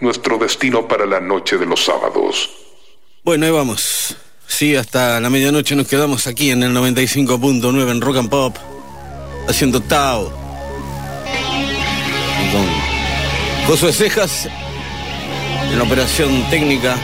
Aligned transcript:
nuestro 0.00 0.38
destino 0.38 0.86
para 0.86 1.06
la 1.06 1.20
noche 1.20 1.56
de 1.56 1.66
los 1.66 1.84
sábados. 1.84 2.50
Bueno, 3.24 3.46
ahí 3.46 3.52
vamos. 3.52 4.16
Sí, 4.46 4.76
hasta 4.76 5.20
la 5.20 5.28
medianoche 5.28 5.74
nos 5.74 5.88
quedamos 5.88 6.26
aquí 6.26 6.50
en 6.50 6.62
el 6.62 6.72
95.9 6.74 7.90
en 7.90 8.00
Rock 8.00 8.16
and 8.18 8.30
Pop, 8.30 8.56
haciendo 9.48 9.80
Tao. 9.80 10.30
Con 12.52 13.66
Josué 13.66 13.92
Cejas 13.92 14.48
en 15.70 15.78
la 15.78 15.84
operación 15.84 16.48
técnica. 16.50 16.96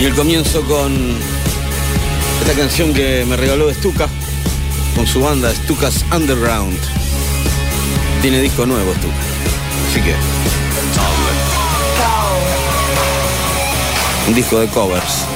Y 0.00 0.04
el 0.04 0.14
comienzo 0.14 0.62
con 0.62 1.16
esta 2.40 2.54
canción 2.54 2.92
que 2.92 3.24
me 3.26 3.36
regaló 3.36 3.72
Stuka, 3.72 4.08
con 4.94 5.06
su 5.06 5.20
banda 5.20 5.54
Stukas 5.54 6.04
Underground. 6.14 6.95
Tiene 8.26 8.40
disco 8.40 8.66
nuevo 8.66 8.92
Stuka. 8.92 9.14
Así 9.88 10.00
que. 10.00 10.16
Un 14.26 14.34
disco 14.34 14.58
de 14.58 14.66
covers. 14.66 15.26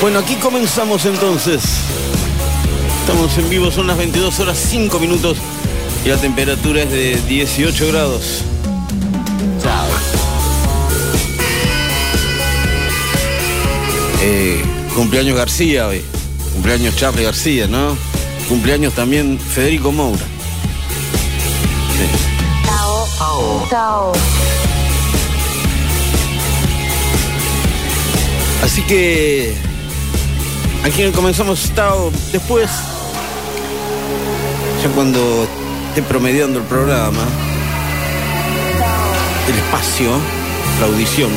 Bueno, 0.00 0.20
aquí 0.20 0.36
comenzamos 0.36 1.04
entonces. 1.06 1.64
Estamos 3.00 3.36
en 3.38 3.50
vivo, 3.50 3.72
son 3.72 3.88
las 3.88 3.96
22 3.96 4.38
horas 4.38 4.56
5 4.70 5.00
minutos 5.00 5.38
y 6.04 6.10
la 6.10 6.16
temperatura 6.16 6.84
es 6.84 6.90
de 6.92 7.20
18 7.26 7.88
grados. 7.88 8.44
Eh, 14.26 14.64
cumpleaños 14.94 15.36
García 15.36 15.86
hoy. 15.86 16.02
Cumpleaños 16.54 16.96
Charlie 16.96 17.24
García, 17.24 17.66
¿no? 17.66 17.94
Cumpleaños 18.48 18.94
también 18.94 19.38
Federico 19.38 19.92
Moura. 19.92 20.24
Chao. 22.64 23.66
Chao. 23.68 24.12
Así 28.62 28.80
que 28.84 29.54
aquí 30.84 31.04
comenzamos 31.10 31.70
Tao. 31.74 32.10
Después, 32.32 32.70
ya 34.82 34.88
cuando 34.94 35.46
esté 35.88 36.00
promediando 36.00 36.60
el 36.60 36.64
programa, 36.64 37.24
el 39.48 39.54
espacio, 39.54 40.12
la 40.80 40.86
audición, 40.86 41.30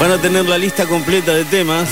van 0.00 0.10
a 0.10 0.18
tener 0.18 0.46
la 0.46 0.58
lista 0.58 0.86
completa 0.86 1.32
de 1.32 1.44
temas. 1.44 1.88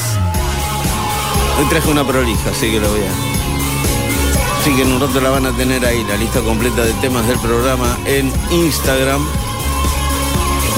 Hoy 1.59 1.65
traje 1.69 1.91
una 1.91 2.07
prolija, 2.07 2.51
así 2.51 2.71
que 2.71 2.81
lo 2.81 2.91
voy 2.91 3.01
a. 3.01 4.61
Así 4.61 4.75
que 4.75 4.83
en 4.83 4.93
un 4.93 5.01
rato 5.01 5.21
la 5.21 5.31
van 5.31 5.47
a 5.47 5.53
tener 5.53 5.85
ahí, 5.85 6.05
la 6.05 6.17
lista 6.17 6.41
completa 6.41 6.83
de 6.83 6.93
temas 6.95 7.27
del 7.27 7.39
programa 7.39 7.99
en 8.07 8.33
Instagram. 8.51 9.25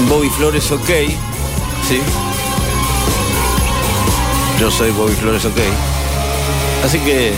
Bobby 0.09 0.29
Flores 0.29 0.71
OK. 0.71 0.89
¿Sí? 1.87 2.01
Yo 4.59 4.71
soy 4.71 4.91
Bobby 4.91 5.13
Flores 5.13 5.45
OK. 5.45 5.57
Así 6.83 6.99
que 6.99 7.33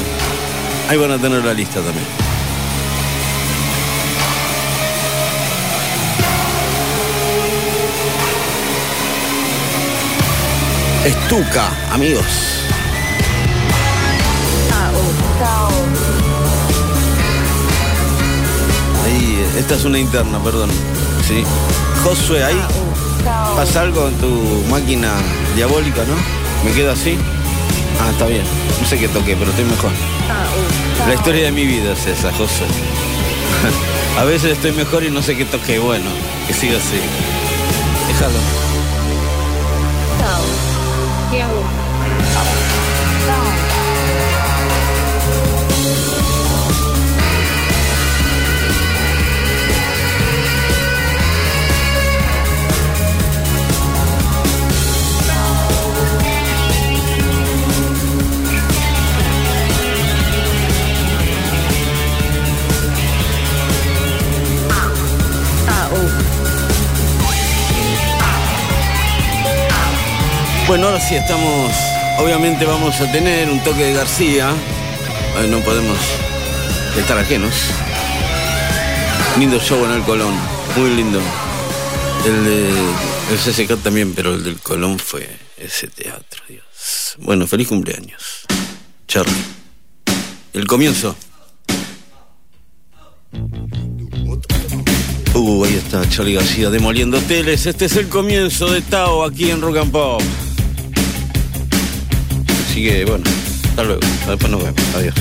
ahí 0.89 0.97
van 0.97 1.11
a 1.11 1.17
tener 1.17 1.43
la 1.43 1.53
lista 1.53 1.81
también. 1.81 2.28
Estuca, 11.05 11.71
amigos. 11.91 12.25
Ahí, 19.05 19.45
esta 19.57 19.75
es 19.75 19.85
una 19.85 19.97
interna, 19.97 20.39
perdón. 20.43 20.69
Sí. 21.25 21.43
Josué, 22.03 22.43
ahí 22.43 22.59
pasa 23.55 23.81
algo 23.81 24.09
en 24.09 24.15
tu 24.15 24.63
máquina 24.69 25.13
diabólica, 25.55 26.03
¿no? 26.03 26.15
¿Me 26.65 26.75
quedo 26.75 26.91
así? 26.91 27.17
Ah, 28.01 28.09
está 28.11 28.25
bien. 28.25 28.43
No 28.81 28.87
sé 28.87 28.99
qué 28.99 29.07
toqué, 29.07 29.35
pero 29.37 29.51
estoy 29.51 29.65
mejor. 29.65 29.91
La 31.07 31.13
historia 31.13 31.45
de 31.45 31.51
mi 31.51 31.65
vida 31.65 31.93
es 31.93 32.05
esa, 32.07 32.31
José. 32.33 32.65
A 34.19 34.25
veces 34.25 34.51
estoy 34.51 34.73
mejor 34.73 35.03
y 35.03 35.09
no 35.09 35.21
sé 35.21 35.37
qué 35.37 35.45
toqué. 35.45 35.79
Bueno, 35.79 36.09
que 36.45 36.53
siga 36.53 36.77
así. 36.77 36.99
Déjalo. 38.07 38.68
Bueno, 70.69 70.85
ahora 70.85 70.99
sí 71.01 71.15
estamos. 71.15 71.73
Obviamente 72.19 72.63
vamos 72.63 73.01
a 73.01 73.11
tener 73.11 73.49
un 73.49 73.59
toque 73.63 73.85
de 73.85 73.93
García. 73.93 74.53
No 75.49 75.61
podemos 75.61 75.97
estar 76.95 77.17
ajenos. 77.17 77.55
Lindo 79.39 79.59
show 79.59 79.83
en 79.85 79.93
el 79.93 80.03
Colón. 80.03 80.35
Muy 80.77 80.91
lindo. 80.91 81.19
El 82.23 82.45
de 82.45 82.69
el 83.31 83.37
CCK 83.39 83.81
también, 83.81 84.13
pero 84.13 84.35
el 84.35 84.43
del 84.43 84.59
Colón 84.59 84.99
fue 84.99 85.27
ese 85.57 85.87
teatro, 85.87 86.43
Dios. 86.47 87.15
Bueno, 87.17 87.47
feliz 87.47 87.67
cumpleaños. 87.67 88.45
Charlie. 89.07 89.33
El 90.53 90.67
comienzo. 90.67 91.15
Uh, 95.33 95.65
ahí 95.65 95.73
está 95.73 96.07
Charlie 96.07 96.35
García 96.35 96.69
demoliendo 96.69 97.17
hoteles. 97.17 97.65
Este 97.65 97.85
es 97.85 97.95
el 97.95 98.07
comienzo 98.07 98.71
de 98.71 98.83
Tao 98.83 99.23
aquí 99.23 99.49
en 99.49 99.61
Rock 99.61 99.77
and 99.77 99.91
Pop. 99.91 100.21
Así 102.69 102.83
que 102.83 103.03
bueno, 103.03 103.23
hasta 103.67 103.83
luego. 103.83 104.01
Después 104.27 104.51
nos 104.51 104.63
vemos. 104.63 104.95
Adiós. 104.95 105.15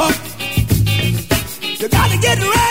Pump. 0.00 0.16
You 1.80 1.88
got 1.88 2.10
to 2.10 2.18
get 2.18 2.38
ready 2.38 2.69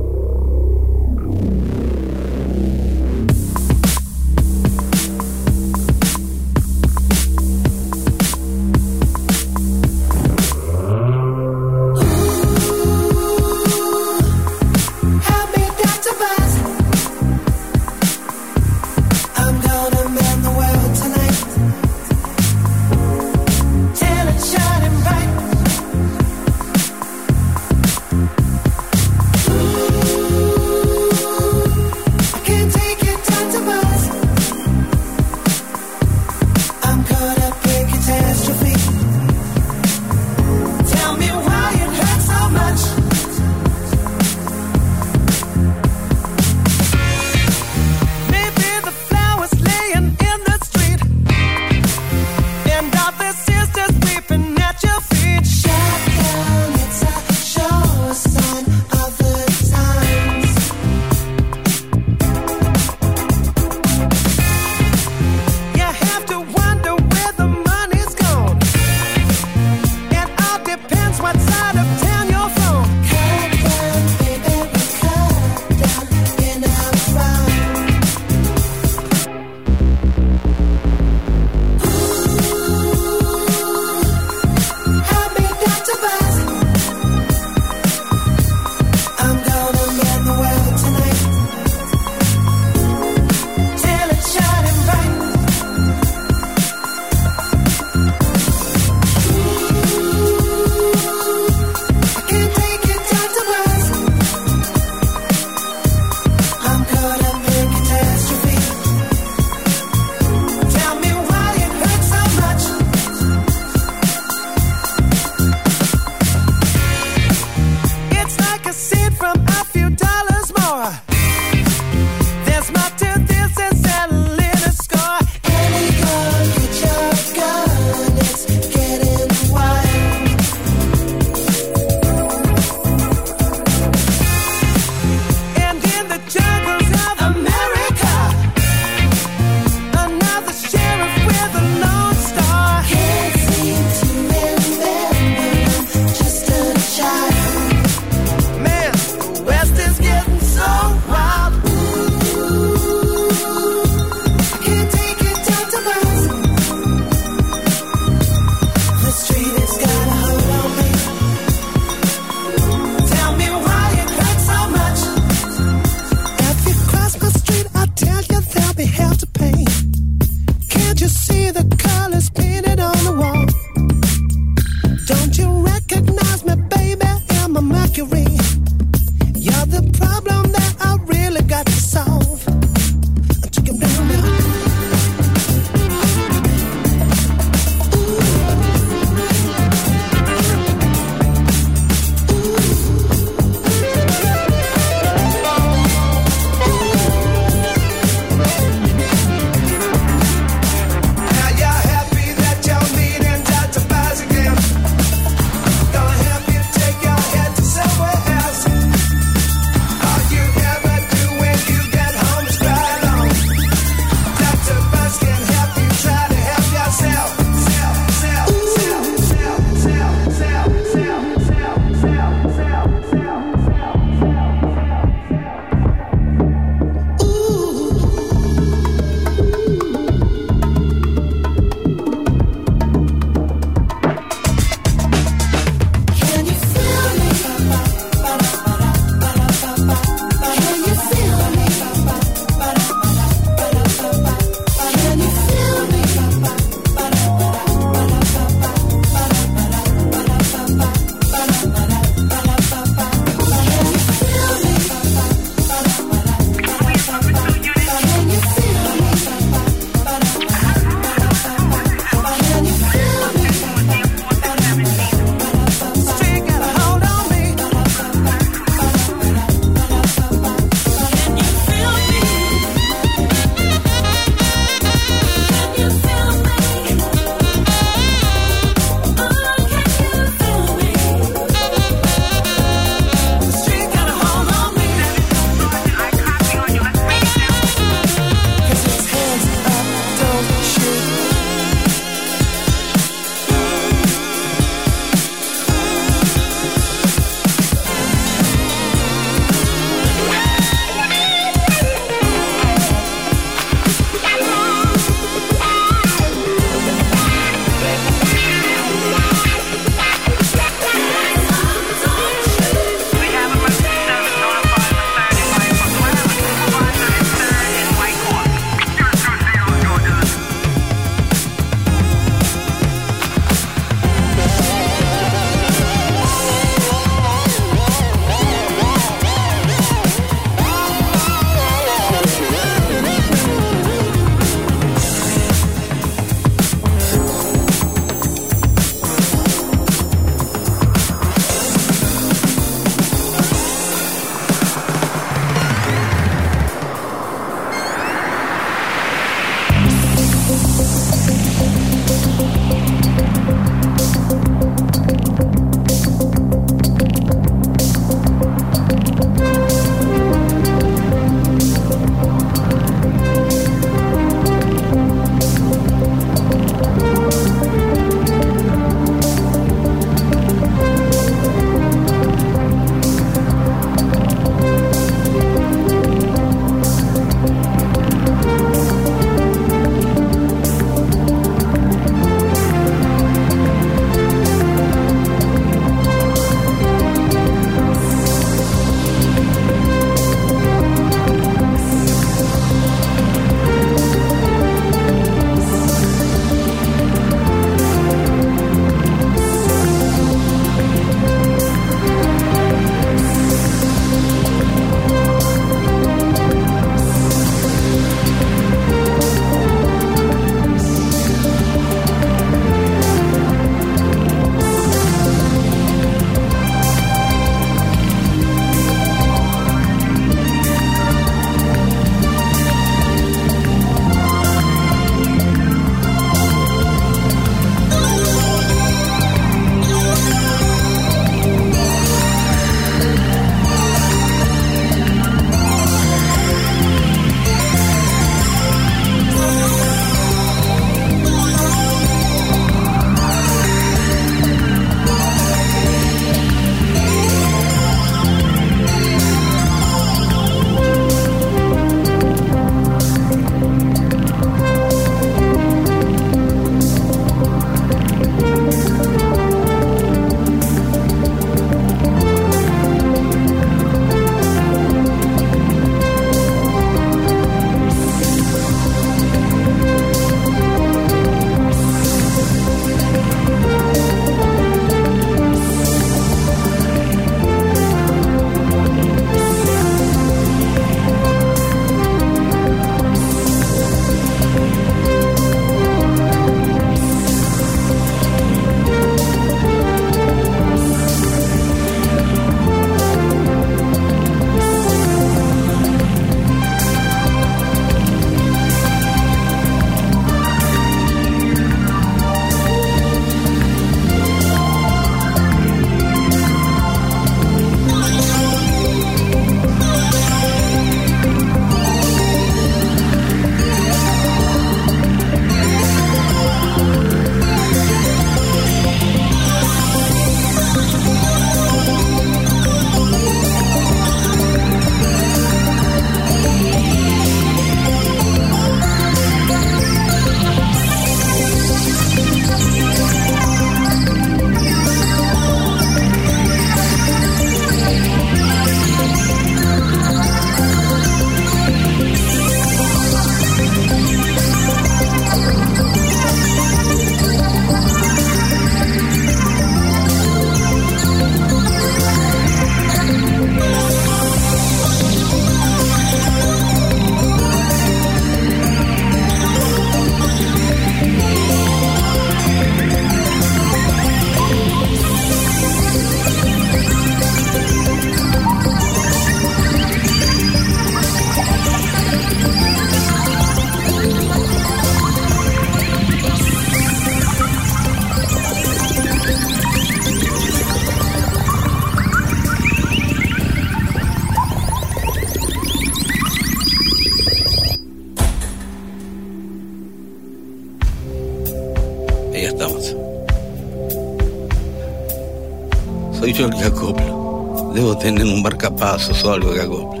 marcapasos 598.76 599.24
o 599.24 599.32
algo 599.32 599.52
que 599.54 599.60
acopla. 599.60 600.00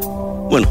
Bueno. 0.50 0.68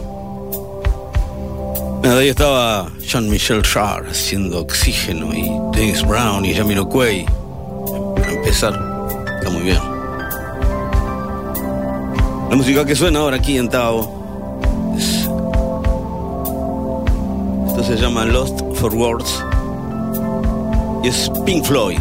Ahí 2.04 2.30
estaba 2.30 2.88
Jean-Michel 3.02 3.64
Jarre 3.66 4.12
haciendo 4.12 4.62
oxígeno 4.62 5.34
y 5.34 5.50
Dennis 5.76 6.06
Brown 6.08 6.46
y 6.46 6.54
Jamiroquai. 6.54 7.26
Para 8.16 8.32
empezar, 8.32 8.74
está 9.40 9.50
muy 9.50 9.64
bien. 9.64 9.80
La 12.50 12.56
música 12.56 12.86
que 12.86 12.96
suena 12.96 13.20
ahora 13.20 13.38
aquí 13.38 13.58
en 13.58 13.70
Tao 13.70 14.94
es- 14.98 15.28
Esto 17.68 17.84
se 17.84 17.96
llama 17.98 18.24
Lost 18.26 18.62
for 18.76 18.94
Words 18.94 19.44
y 21.04 21.08
es 21.08 21.30
Pink 21.44 21.66
Floyd. 21.66 22.00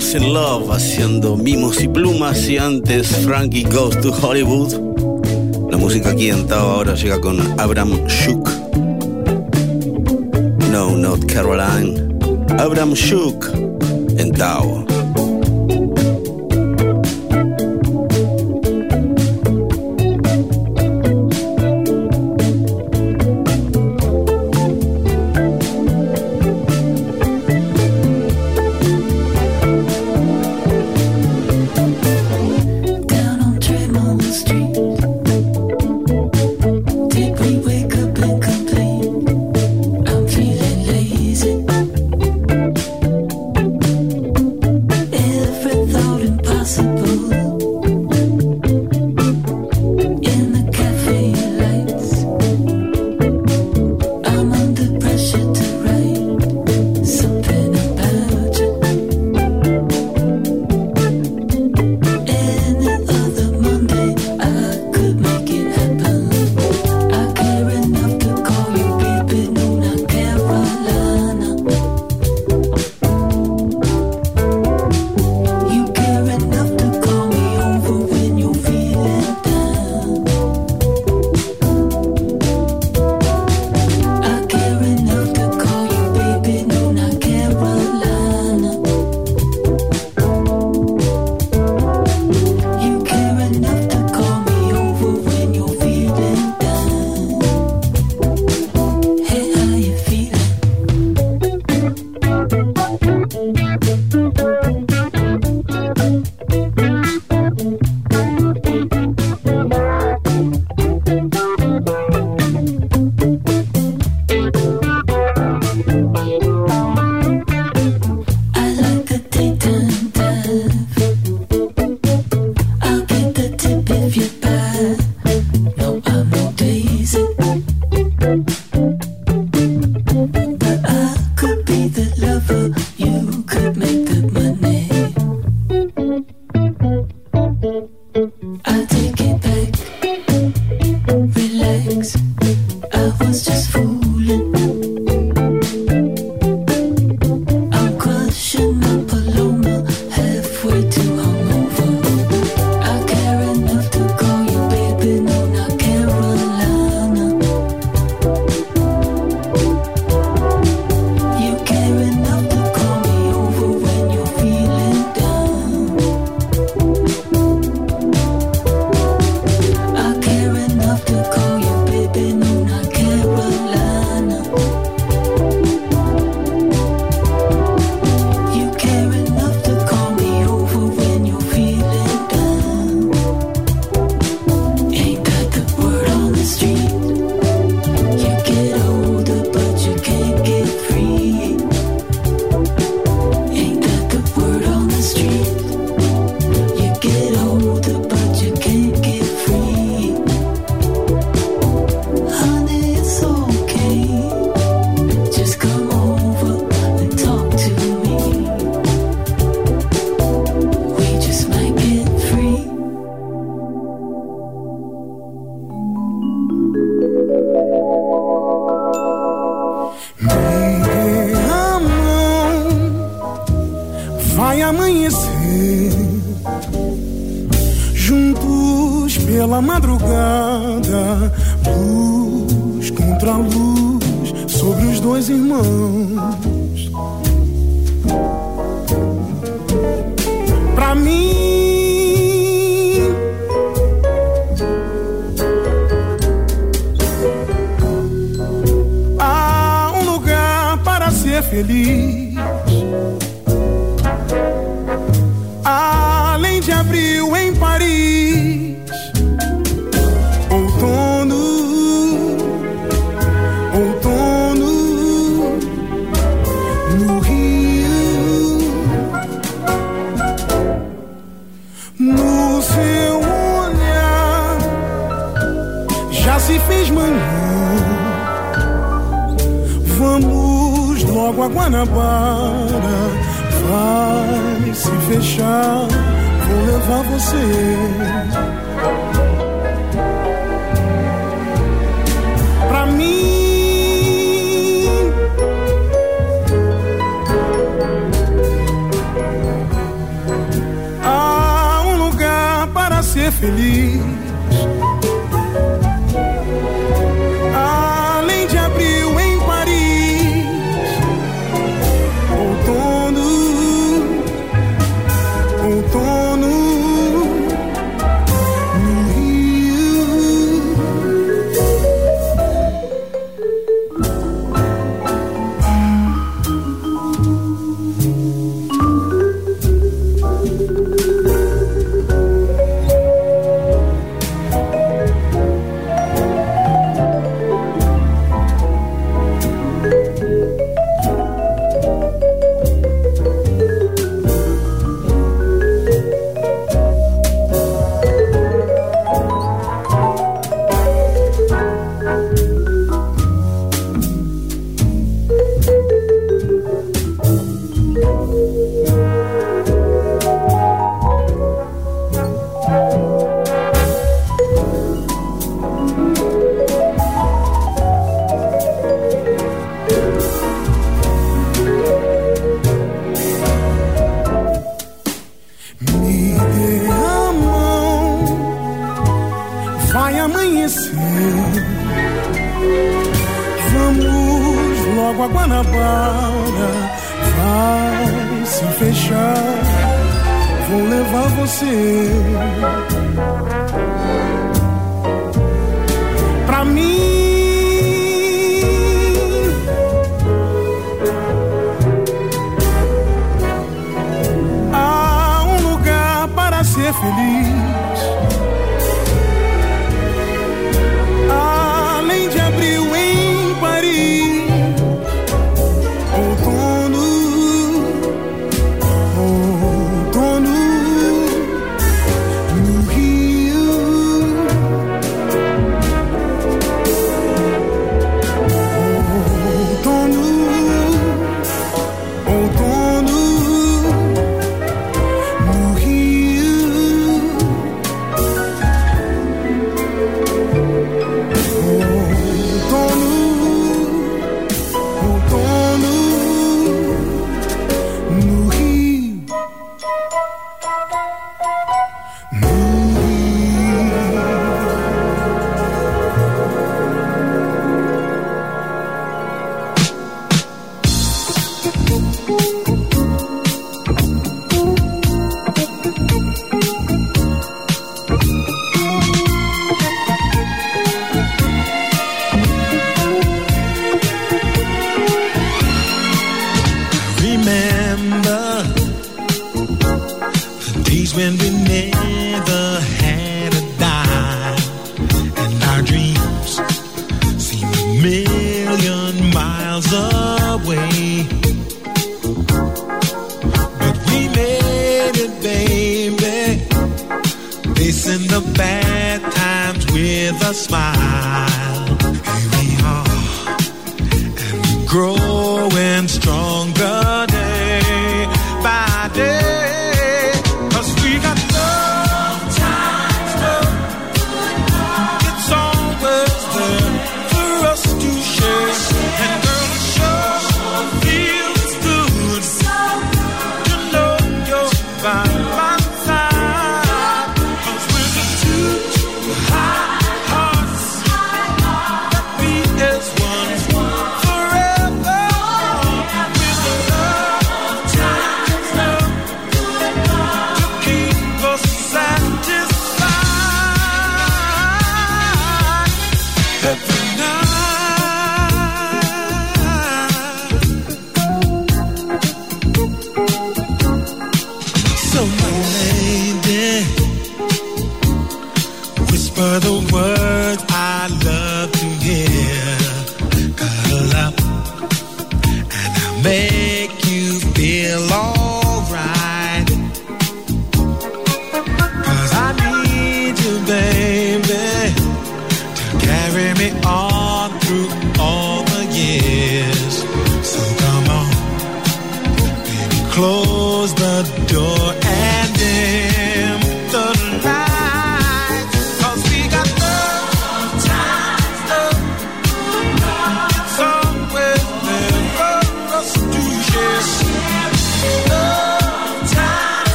In 0.00 0.32
Love 0.32 0.72
haciendo 0.72 1.36
mimos 1.36 1.80
y 1.82 1.86
plumas 1.86 2.48
y 2.48 2.56
antes 2.56 3.06
Frankie 3.18 3.62
Goes 3.62 4.00
to 4.00 4.10
Hollywood. 4.10 4.72
La 5.70 5.76
música 5.76 6.10
aquí 6.10 6.30
en 6.30 6.46
Tao 6.48 6.70
ahora 6.70 6.94
llega 6.94 7.20
con 7.20 7.38
Abram 7.60 8.06
Shook. 8.06 8.48
No, 10.72 10.96
not 10.96 11.24
Caroline. 11.26 12.18
Abram 12.58 12.94
Shook 12.94 13.46
en 14.16 14.32
Tao. 14.32 14.79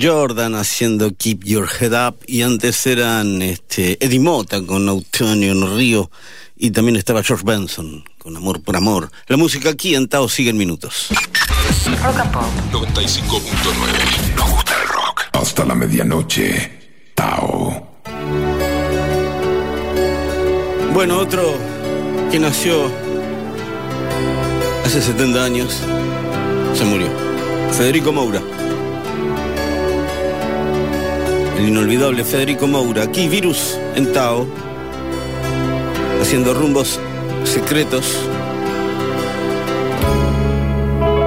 Jordan 0.00 0.54
haciendo 0.54 1.10
Keep 1.16 1.44
Your 1.44 1.68
Head 1.68 2.08
Up 2.08 2.18
y 2.26 2.42
antes 2.42 2.86
eran 2.86 3.40
este, 3.42 4.04
Eddie 4.04 4.20
Mota 4.20 4.60
con 4.62 4.88
Antonio 4.88 5.52
en 5.52 5.76
Río 5.76 6.10
y 6.56 6.70
también 6.70 6.96
estaba 6.96 7.22
George 7.22 7.44
Benson 7.44 8.04
con 8.18 8.36
Amor 8.36 8.62
por 8.62 8.76
Amor. 8.76 9.10
La 9.26 9.36
música 9.36 9.70
aquí 9.70 9.94
en 9.94 10.08
Tao 10.08 10.28
sigue 10.28 10.50
en 10.50 10.58
minutos. 10.58 11.08
Rock 12.02 12.18
and 12.18 12.32
Pop. 12.32 12.44
95.9. 12.72 14.36
Nos 14.36 14.50
gusta 14.50 14.74
el 14.80 14.88
rock. 14.88 15.22
Hasta 15.32 15.64
la 15.64 15.74
medianoche. 15.74 17.12
Tao. 17.14 18.02
Bueno, 20.92 21.18
otro 21.18 21.56
que 22.30 22.38
nació 22.38 22.90
hace 24.84 25.00
70 25.00 25.44
años 25.44 25.78
se 26.74 26.84
murió. 26.84 27.08
Federico 27.72 28.12
Moura. 28.12 28.42
El 31.60 31.68
inolvidable 31.68 32.24
Federico 32.24 32.66
Moura. 32.66 33.02
Aquí 33.02 33.28
Virus 33.28 33.78
en 33.94 34.10
Tao. 34.14 34.46
Haciendo 36.22 36.54
rumbos 36.54 36.98
secretos. 37.44 38.16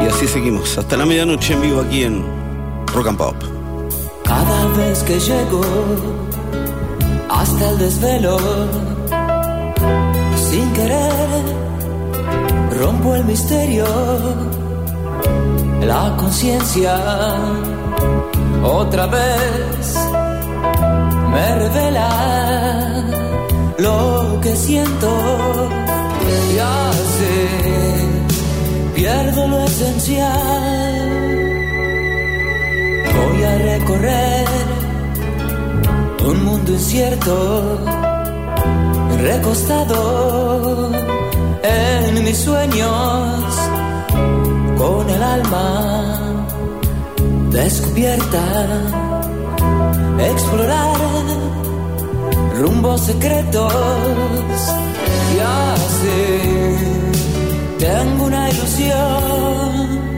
Y 0.02 0.08
así 0.08 0.28
seguimos. 0.28 0.76
Hasta 0.76 0.98
la 0.98 1.06
medianoche 1.06 1.54
en 1.54 1.62
vivo 1.62 1.82
aquí 1.82 2.06
en 2.06 2.26
Rock 2.96 3.10
and 3.10 3.18
Pop. 3.20 3.36
Cada 4.24 4.66
vez 4.70 5.04
que 5.04 5.20
llego 5.20 5.62
hasta 7.30 7.70
el 7.70 7.78
desvelo, 7.78 8.38
sin 10.50 10.74
querer, 10.74 11.44
rompo 12.80 13.14
el 13.14 13.26
misterio, 13.26 13.86
la 15.82 16.16
conciencia, 16.18 17.00
otra 18.64 19.06
vez 19.06 20.23
me 21.34 21.56
revela 21.56 22.10
lo 23.80 24.40
que 24.42 24.56
siento 24.56 25.10
y 26.54 26.60
así 26.60 27.38
pierdo 28.96 29.48
lo 29.48 29.60
esencial. 29.64 31.10
Voy 33.18 33.44
a 33.44 33.58
recorrer 33.58 34.48
un 36.30 36.46
mundo 36.46 36.72
incierto, 36.72 37.80
recostado 39.22 40.92
en 41.64 42.24
mis 42.24 42.38
sueños, 42.38 43.44
con 44.78 45.10
el 45.10 45.24
alma 45.24 46.34
descubierta, 47.52 48.44
explorar 50.20 50.96
rumbos 52.60 53.02
secretos 53.02 53.74
y 55.36 55.40
así 55.40 56.20
tengo 57.80 58.26
una 58.26 58.50
ilusión. 58.50 60.13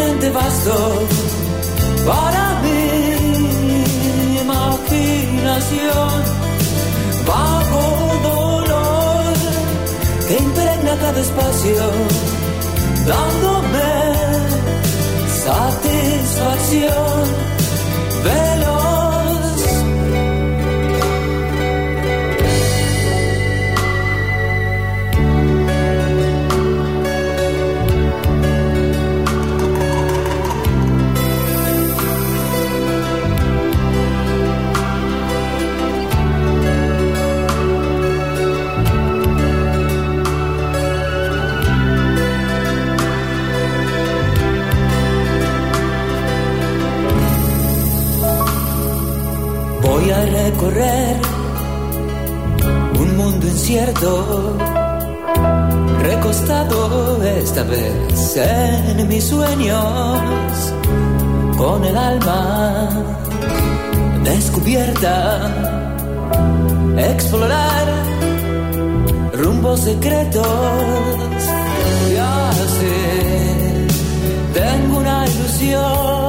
Continente 0.00 0.30
vasto 0.30 1.06
para 2.06 2.60
mi 2.62 4.40
imaginación, 4.40 6.10
bajo 7.26 7.82
dolor 8.22 9.34
que 10.26 10.36
impregna 10.42 10.96
cada 10.96 11.20
espacio, 11.20 11.82
dándome 13.06 13.90
satisfacción 15.44 17.24
veloz. 18.24 18.79
Recorrer 50.60 51.16
un 52.98 53.16
mundo 53.16 53.46
incierto, 53.46 54.56
recostado 56.02 57.22
esta 57.24 57.62
vez 57.62 58.36
en 58.36 59.08
mis 59.08 59.24
sueños, 59.24 60.20
con 61.56 61.82
el 61.84 61.96
alma 61.96 62.90
descubierta, 64.22 65.50
explorar 66.98 67.86
rumbos 69.32 69.80
secretos 69.80 70.46
y 72.10 72.16
así 72.16 73.86
tengo 74.52 74.98
una 74.98 75.26
ilusión. 75.26 76.19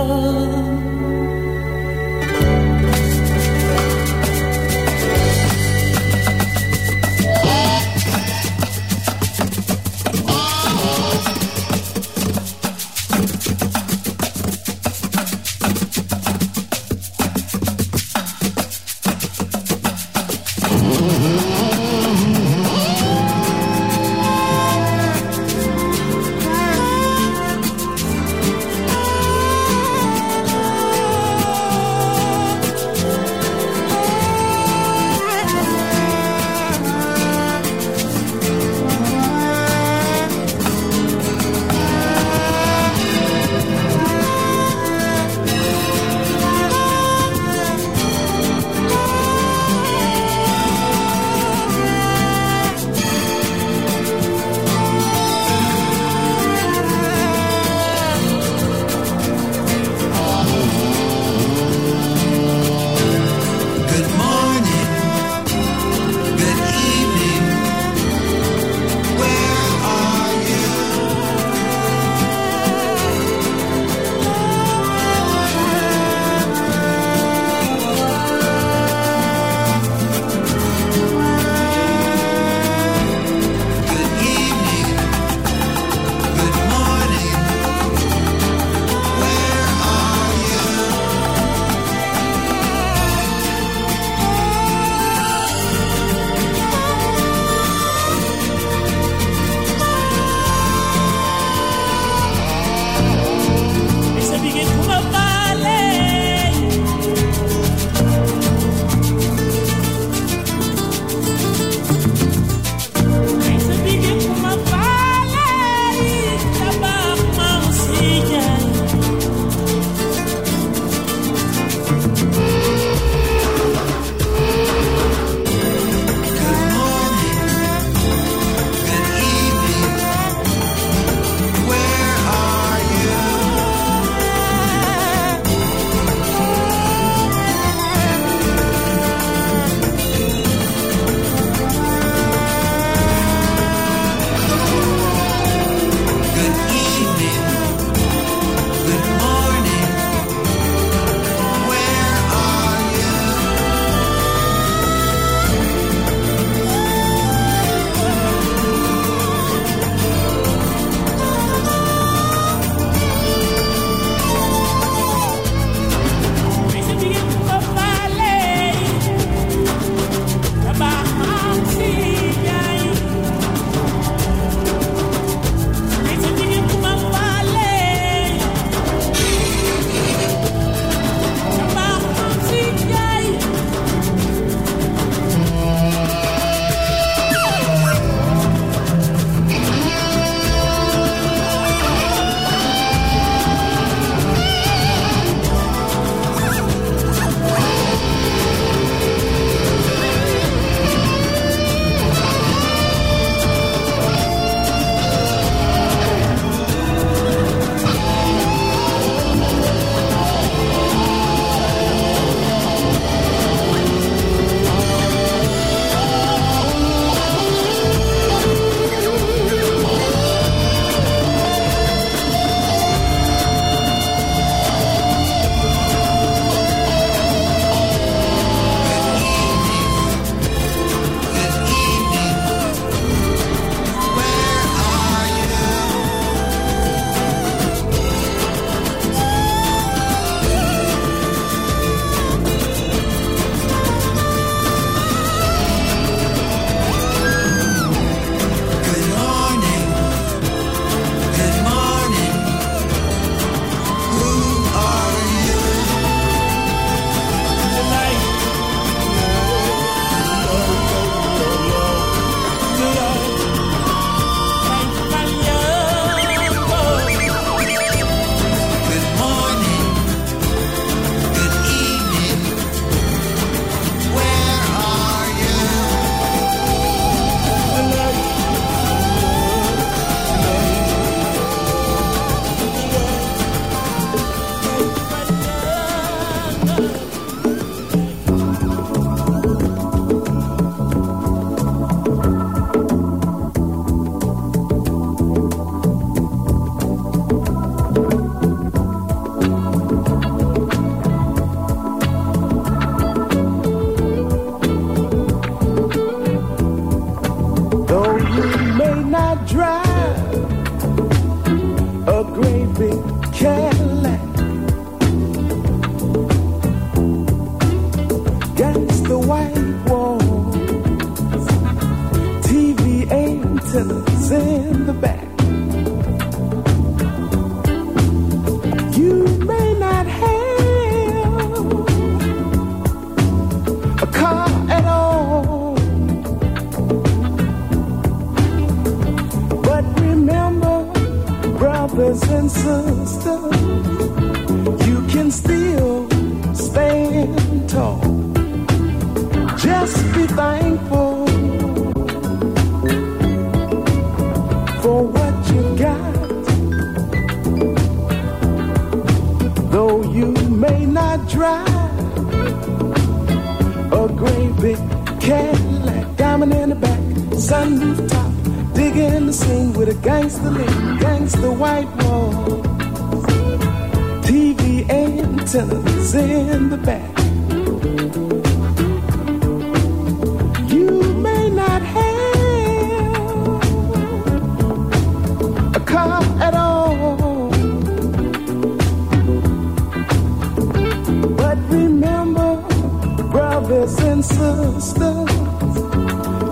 brothers 393.91 393.99
and 393.99 394.25
sisters, 394.25 395.31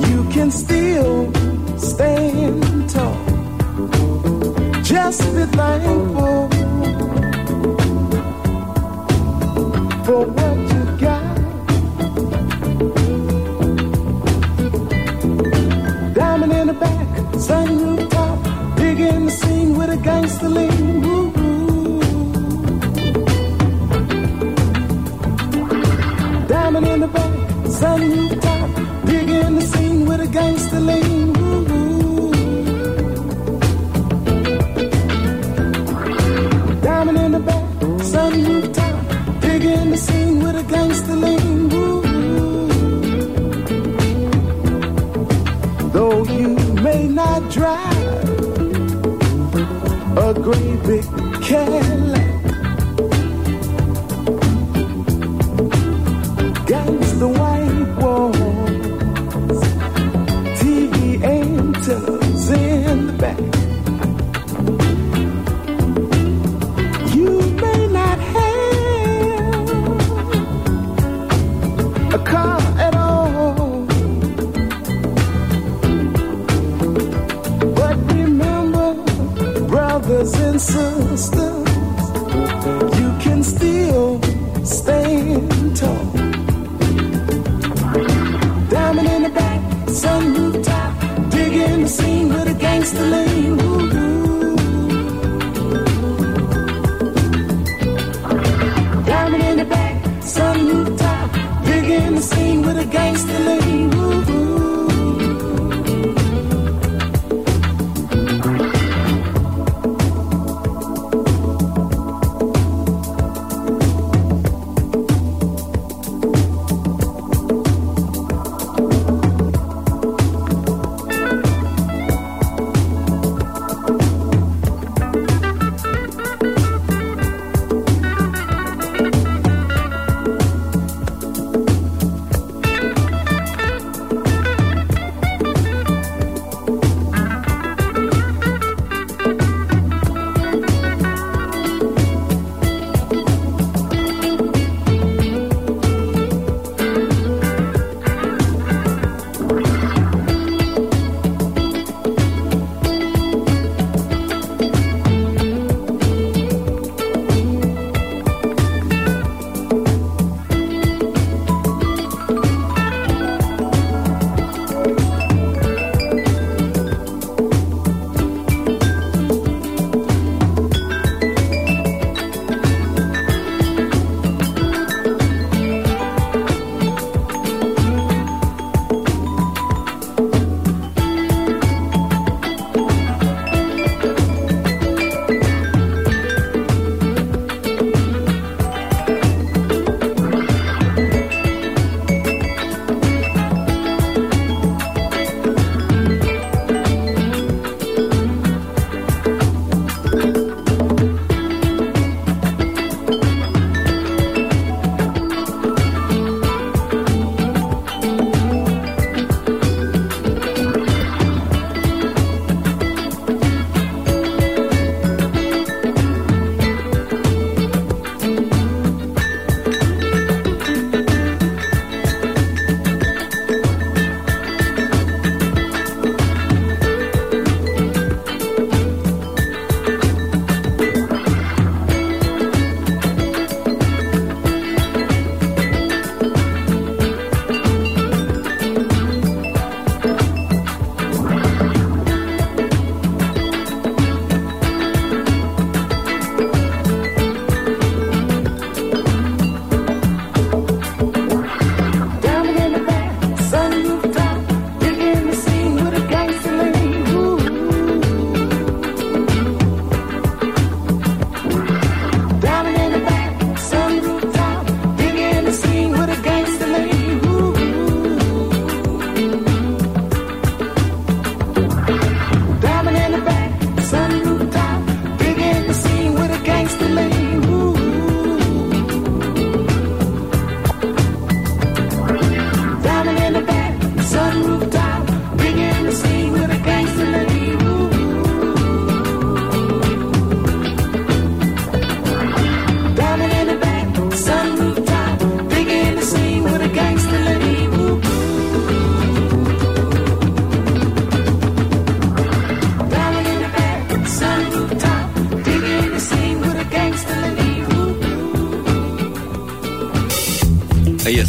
you 0.09 0.23
can 0.31 0.51
still 0.51 1.31
stand 1.77 2.89
tall. 2.89 3.13
Just 4.83 5.21
be 5.35 5.45
thankful 5.45 6.49
for 10.05 10.25
what 10.25 10.57
you 10.73 10.83
got. 10.99 11.35
Diamond 16.13 16.53
in 16.53 16.67
the 16.67 16.73
back, 16.73 17.35
sun 17.39 17.88
great 50.51 50.83
big 50.83 51.03
cat. 51.43 51.78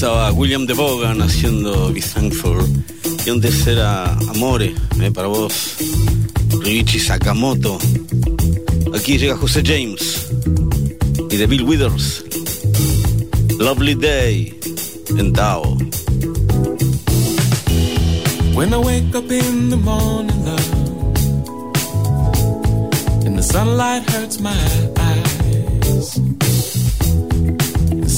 estaba 0.01 0.33
William 0.33 0.65
de 0.65 0.73
Bogan 0.73 1.21
haciendo 1.21 1.93
Be 1.93 2.01
Thankful. 2.01 2.65
Y 3.27 3.29
antes 3.29 3.67
era 3.67 4.11
Amore, 4.31 4.75
eh, 4.99 5.11
para 5.11 5.29
vos, 5.29 5.77
Ryuichi 6.63 6.99
Sakamoto. 6.99 7.79
Aquí 8.95 9.19
llega 9.19 9.37
José 9.37 9.63
James 9.63 10.31
y 11.31 11.37
de 11.37 11.47
Bill 11.47 11.65
Withers. 11.65 12.25
Lovely 13.59 13.95
Day 13.95 14.59
en 15.19 15.35
Tao. 15.35 15.77
When 18.55 18.73
I 18.73 18.79
wake 18.79 19.15
up 19.15 19.31
in 19.31 19.69
the 19.69 19.77
morning, 19.77 20.47
love, 20.47 20.73
and 23.27 23.37
the 23.37 23.43
sunlight 23.43 24.09
hurts 24.09 24.41
my 24.41 24.51
eyes. 24.51 25.00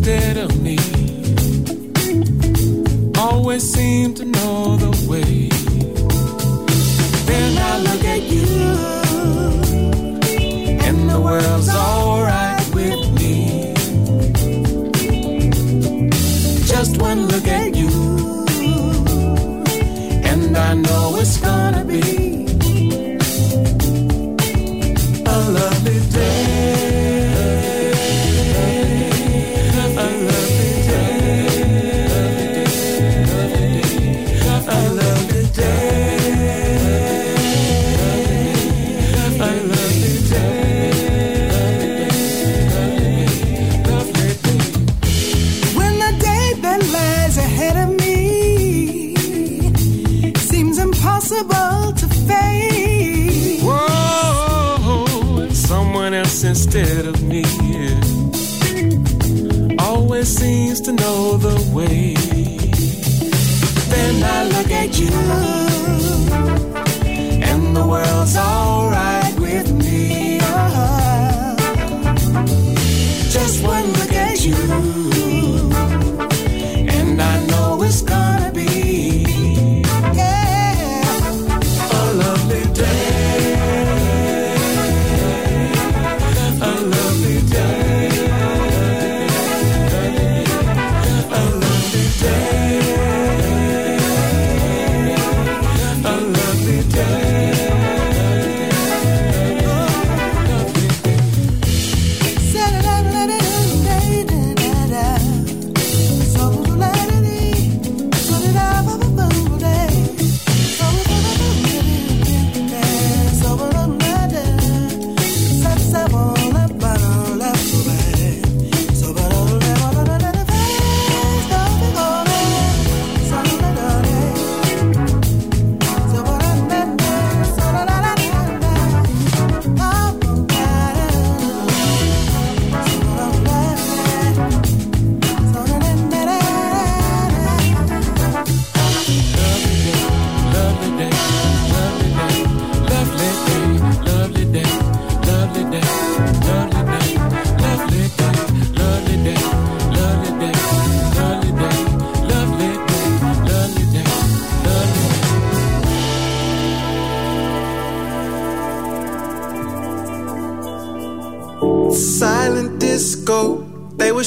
terão 0.00 0.59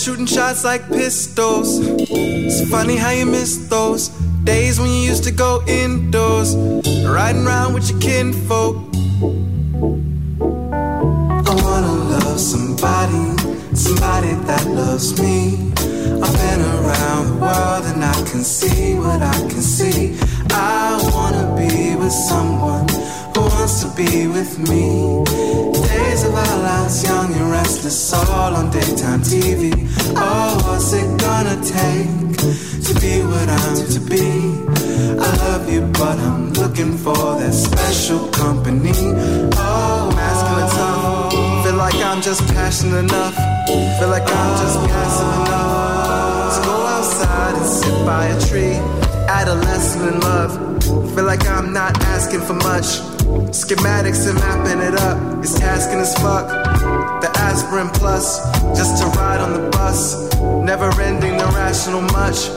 shooting 0.04 0.26
shots 0.26 0.66
like 0.66 0.86
pistols. 0.90 1.80
It's 1.80 2.70
funny 2.70 2.98
how 2.98 3.12
you 3.12 3.26
miss 3.26 3.70
those 3.70 4.10
days 4.44 4.78
when 4.78 4.90
you 4.90 4.98
used 4.98 5.24
to 5.24 5.32
go 5.32 5.64
indoors, 5.66 6.58
riding 7.08 7.48
around 7.48 7.74
with 7.74 7.90
your 7.90 8.02
kinfolk. 8.02 8.83
Feel 51.16 51.26
like 51.26 51.48
I'm 51.48 51.72
not 51.72 51.96
asking 52.06 52.42
for 52.42 52.56
much. 52.56 52.98
Schematics 53.54 54.28
and 54.28 54.40
mapping 54.40 54.82
it 54.82 54.96
up 55.00 55.44
is 55.44 55.54
tasking 55.54 56.00
as 56.00 56.12
fuck. 56.16 56.48
The 57.22 57.30
aspirin 57.36 57.90
plus, 57.90 58.42
just 58.76 59.00
to 59.00 59.08
ride 59.20 59.40
on 59.40 59.54
the 59.54 59.70
bus. 59.70 60.34
Never 60.42 60.90
ending, 61.00 61.36
irrational 61.36 62.02
much. 62.02 62.48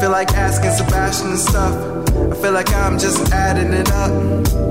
Feel 0.00 0.12
like 0.12 0.32
asking 0.34 0.70
Sebastian 0.70 1.30
and 1.30 1.38
stuff. 1.40 1.74
I 2.30 2.36
feel 2.40 2.52
like 2.52 2.72
I'm 2.72 3.00
just 3.00 3.32
adding 3.32 3.72
it 3.72 3.90
up. 3.90 4.12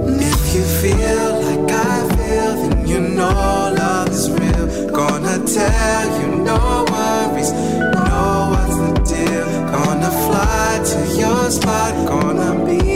If 0.08 0.56
you 0.56 0.64
feel 0.82 1.42
like 1.42 1.70
I 1.70 2.00
feel, 2.16 2.70
then 2.70 2.88
you 2.88 3.00
know 3.02 3.76
love 3.78 4.08
is 4.08 4.30
real. 4.32 4.90
Gonna 4.90 5.46
tell 5.46 6.22
you 6.22 6.28
no 6.44 6.86
worries, 6.90 7.52
know 7.52 8.56
what's 8.56 8.78
the 8.78 9.16
deal. 9.16 9.46
Gonna 9.70 10.12
fly 10.26 10.82
to 10.92 11.20
your 11.20 11.52
spot, 11.52 12.08
gonna 12.08 12.66
be 12.66 12.93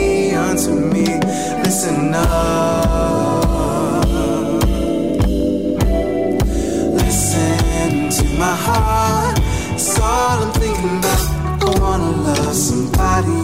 unto 0.58 0.74
me. 0.74 1.06
Listen 1.62 2.14
up. 2.14 3.44
Listen 6.94 8.10
to 8.10 8.24
my 8.38 8.54
heart. 8.56 9.38
It's 9.74 9.98
wanna 11.88 12.10
love 12.28 12.54
somebody, 12.54 13.38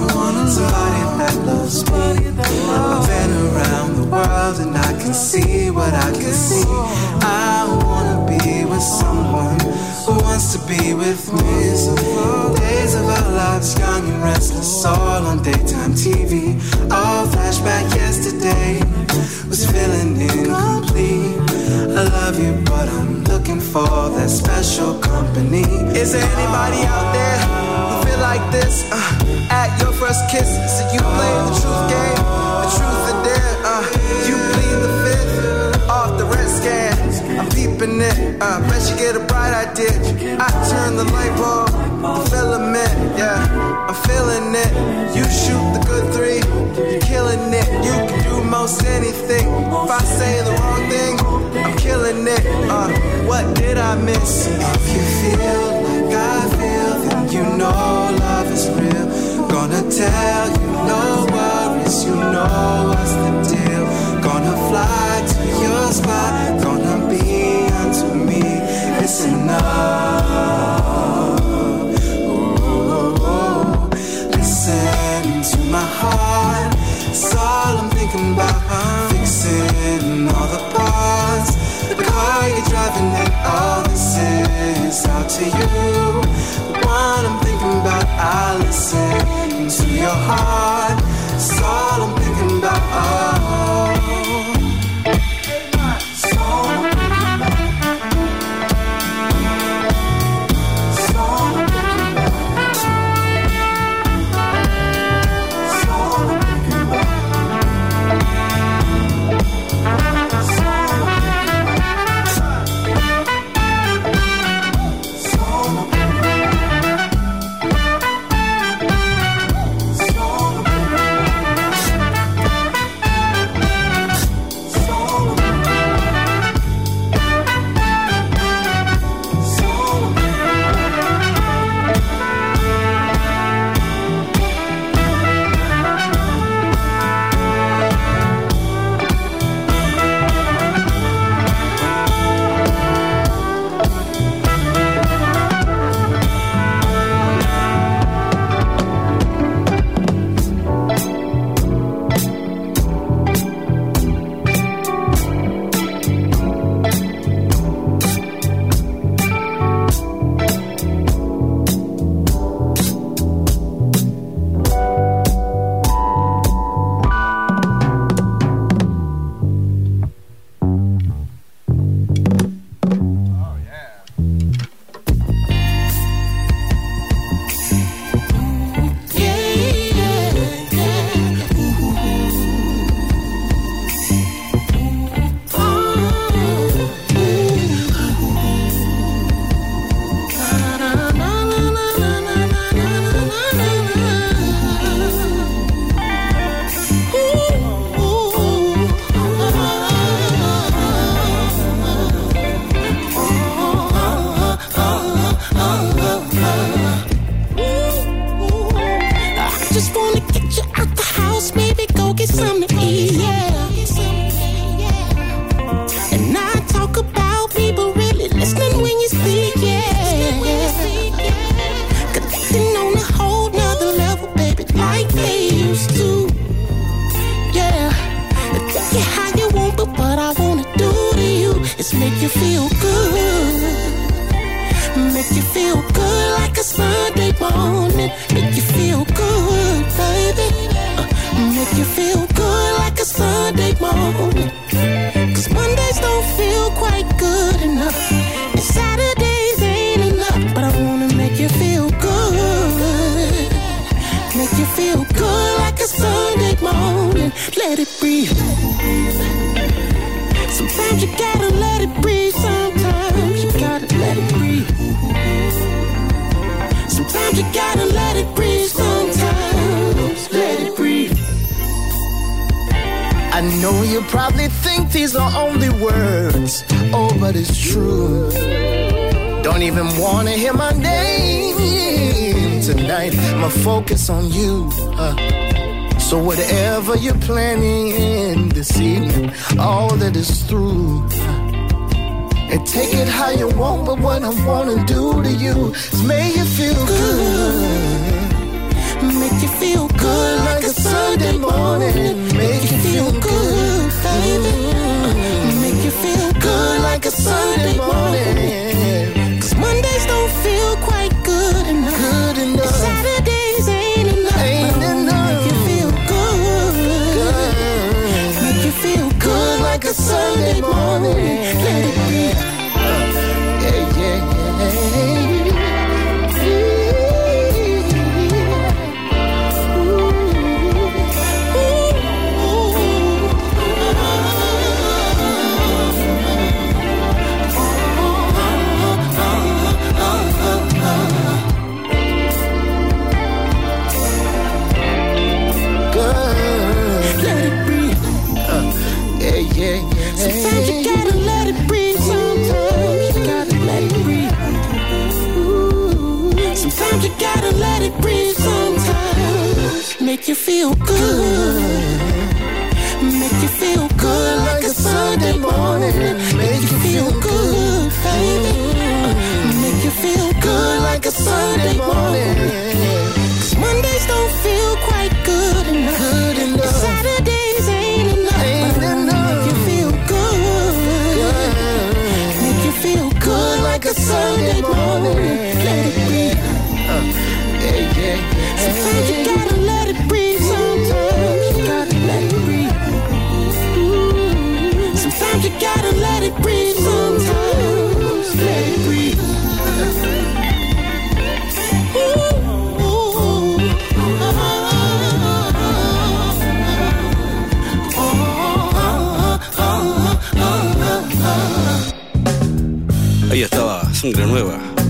somebody 0.57 1.03
that 1.19 1.35
loves 1.47 1.79
me. 1.91 2.29
I've 2.77 3.07
been 3.09 3.33
around 3.49 3.91
the 4.01 4.07
world 4.15 4.57
and 4.65 4.77
I 4.77 4.93
can 5.01 5.15
see 5.15 5.71
what 5.71 5.95
I 5.95 6.11
can 6.13 6.35
see. 6.49 6.67
I 7.23 7.65
wanna 7.85 8.19
be 8.29 8.65
with 8.71 8.87
someone 9.01 9.59
who 10.05 10.15
wants 10.27 10.47
to 10.55 10.59
be 10.73 10.93
with 10.93 11.23
me. 11.33 11.55
So 11.85 11.95
days 12.61 12.95
of 13.01 13.07
our 13.17 13.31
lives, 13.43 13.79
young 13.79 14.03
and 14.13 14.23
restless, 14.23 14.85
all 14.85 15.23
on 15.31 15.43
daytime 15.43 15.95
TV. 16.05 16.33
All 16.99 17.25
flashback 17.35 17.87
yesterday 18.03 18.73
was 19.49 19.65
feeling 19.73 20.21
incomplete. 20.21 21.41
I 22.01 22.03
love 22.19 22.37
you, 22.45 22.53
but 22.71 22.89
I'm 22.99 23.25
looking 23.25 23.61
for 23.73 23.95
that 24.17 24.29
special 24.29 24.93
company. 24.99 25.65
Is 26.01 26.13
there 26.13 26.29
anybody 26.37 26.83
out 26.95 27.09
there 27.17 28.04
like 28.19 28.45
this? 28.51 28.85
Uh, 28.91 29.51
at 29.51 29.71
your 29.81 29.93
first 29.93 30.23
kiss, 30.31 30.49
so 30.49 30.83
you 30.93 31.01
play 31.01 31.33
the 31.47 31.55
truth 31.61 31.85
game, 31.91 32.23
the 32.63 32.69
truth 32.77 33.05
and 33.11 33.21
dare. 33.27 33.55
Uh, 33.65 33.83
you 34.29 34.35
plead 34.53 34.79
the 34.85 34.93
fifth 35.05 35.89
off 35.89 36.19
the 36.19 36.25
red 36.25 36.49
scan. 36.49 36.95
I'm 37.39 37.49
peeping 37.51 38.01
it. 38.01 38.17
Uh, 38.41 38.61
bet 38.69 38.83
you 38.91 38.97
get 38.97 39.17
a 39.17 39.25
bright 39.27 39.55
idea. 39.55 39.93
I 40.39 40.49
turn 40.71 40.97
the 40.97 41.05
light 41.13 41.35
bulb, 41.37 41.71
the 42.03 42.31
filament. 42.31 42.95
Yeah, 43.19 43.39
I'm 43.89 43.95
feeling 44.09 44.55
it. 44.55 44.71
You 45.17 45.25
shoot 45.25 45.67
the 45.75 45.83
good 45.87 46.07
three, 46.15 46.41
you're 46.91 47.01
killing 47.03 47.53
it. 47.53 47.69
You 47.87 47.95
can 48.09 48.23
do 48.25 48.45
most 48.45 48.85
anything. 48.85 49.47
If 49.49 49.91
I 49.91 50.03
say 50.03 50.43
the 50.43 50.53
wrong 50.61 50.83
thing, 50.91 51.15
I'm 51.65 51.77
killing 51.79 52.27
it. 52.27 52.45
Uh, 52.69 52.89
what 53.27 53.55
did 53.57 53.79
I 53.79 53.95
miss? 53.97 54.47
If 54.49 54.85
you 54.95 55.03
feel 55.21 55.65
like 55.95 56.15
I 56.15 56.49
feel, 56.59 56.84
you 57.35 57.43
know 57.43 58.15
love 58.21 58.51
is 58.53 58.71
real. 58.79 59.07
Gonna 59.49 59.83
tell 59.91 60.49
you 60.61 60.71
no 60.91 61.27
worries, 61.35 62.05
you 62.05 62.15
know 62.15 62.95
what's 62.95 63.15
the 63.23 63.31
deal. 63.51 63.85
Gonna 64.23 64.57
fly 64.69 65.13
to 65.33 65.39
your 65.65 65.87
spot, 65.99 66.63
gonna 66.63 66.97
be 67.11 67.67
unto 67.83 68.07
me. 68.29 68.43
Listen 69.01 69.49
up. 69.51 69.61
Ooh, 72.23 73.19
listen 74.37 75.25
to 75.51 75.59
my 75.75 75.87
heart. 75.99 76.73
It's 77.11 77.35
all 77.35 77.79
I'm 77.79 77.91
thinking 77.91 78.35
about. 78.35 79.11
Fixing 79.11 80.29
all 80.29 80.49
the 80.55 80.63
parts. 80.73 81.53
The 81.89 81.97
car 82.01 82.49
you're 82.49 82.69
driving 82.71 83.11
all 83.45 83.83
this 83.89 84.19
is 84.19 85.07
out 85.07 85.29
to 85.31 85.45
you. 85.45 86.24
The 86.57 86.87
one 86.87 87.27
I'm 87.27 87.39
thinking 87.45 87.81
about, 87.81 88.07
I 88.19 88.59
listen 88.59 89.69
to 89.69 89.93
your 89.93 90.19
heart. 90.29 91.03
It's 91.35 91.61
all 91.61 92.03
I'm 92.03 92.15
thinking 92.21 92.59
about. 92.59 92.81
Oh. 92.93 93.64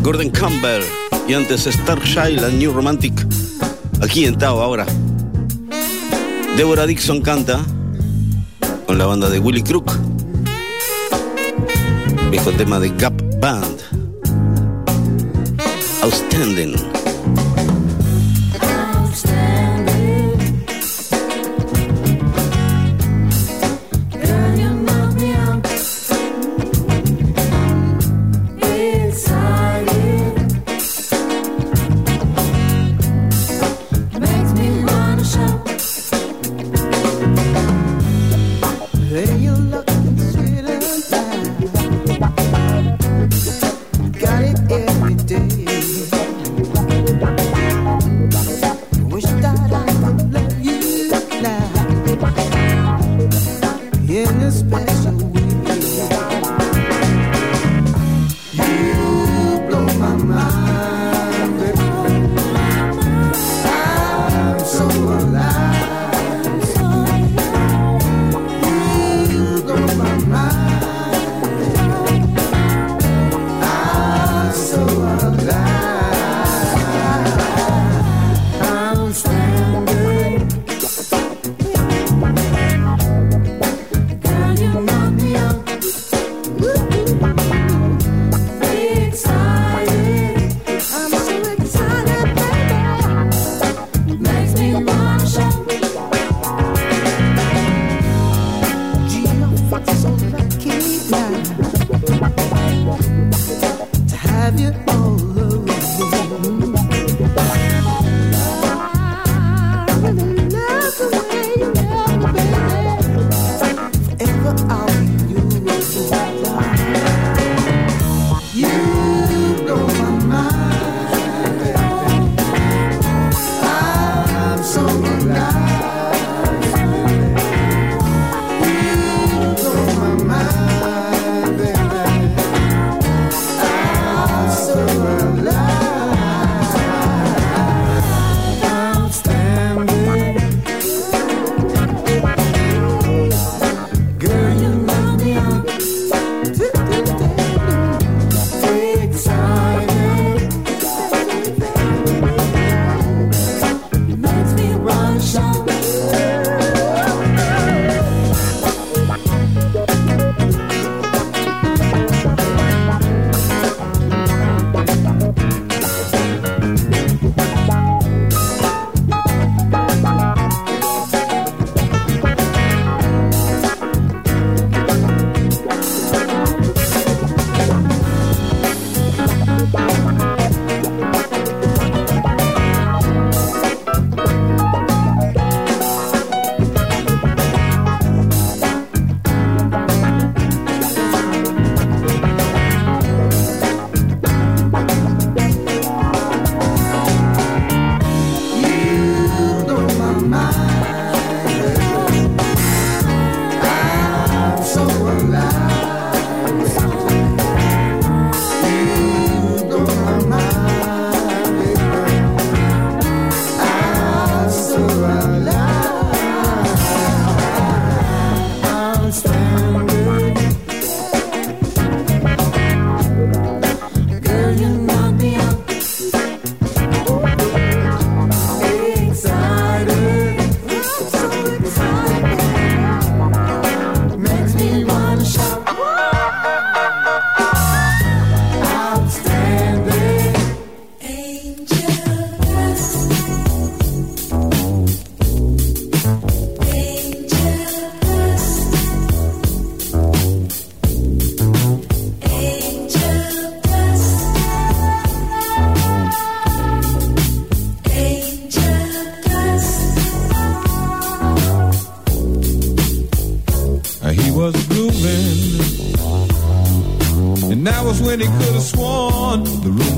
Gordon 0.05 0.29
Campbell 0.29 0.83
y 1.27 1.33
antes 1.33 1.63
Starshine 1.63 2.39
and 2.45 2.59
New 2.59 2.75
Romantic, 2.75 3.27
aquí 4.03 4.27
en 4.27 4.37
Tao 4.37 4.61
ahora. 4.61 4.85
Deborah 6.59 6.85
Dixon 6.85 7.23
canta 7.23 7.65
con 8.87 8.99
la 8.99 9.07
banda 9.07 9.31
de 9.31 9.39
Willy 9.39 9.63
Crook, 9.63 9.91
viejo 12.31 12.51
tema 12.51 12.79
de 12.79 12.91
Gap 12.91 13.15
Band. 13.41 13.81
Outstanding. 16.03 16.94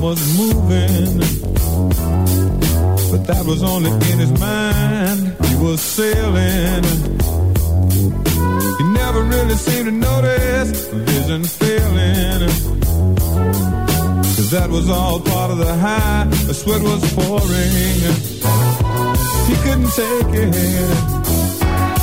Was 0.07 0.39
moving. 0.39 1.19
But 3.11 3.23
that 3.27 3.45
was 3.45 3.61
only 3.65 3.91
in 4.11 4.19
his 4.25 4.33
mind. 4.39 5.21
He 5.49 5.55
was 5.57 5.81
sailing. 5.81 6.85
He 8.79 8.85
never 9.03 9.21
really 9.35 9.57
seemed 9.67 9.87
to 9.87 9.97
notice 10.11 10.87
vision 10.87 11.43
failing. 11.43 12.41
Cause 14.37 14.51
that 14.57 14.71
was 14.71 14.89
all 14.89 15.19
part 15.19 15.51
of 15.51 15.59
the 15.59 15.75
high. 15.75 16.25
The 16.47 16.55
sweat 16.55 16.83
was 16.83 17.03
pouring. 17.17 17.99
He 19.49 19.55
couldn't 19.65 19.93
take 20.03 20.33
it. 20.45 20.99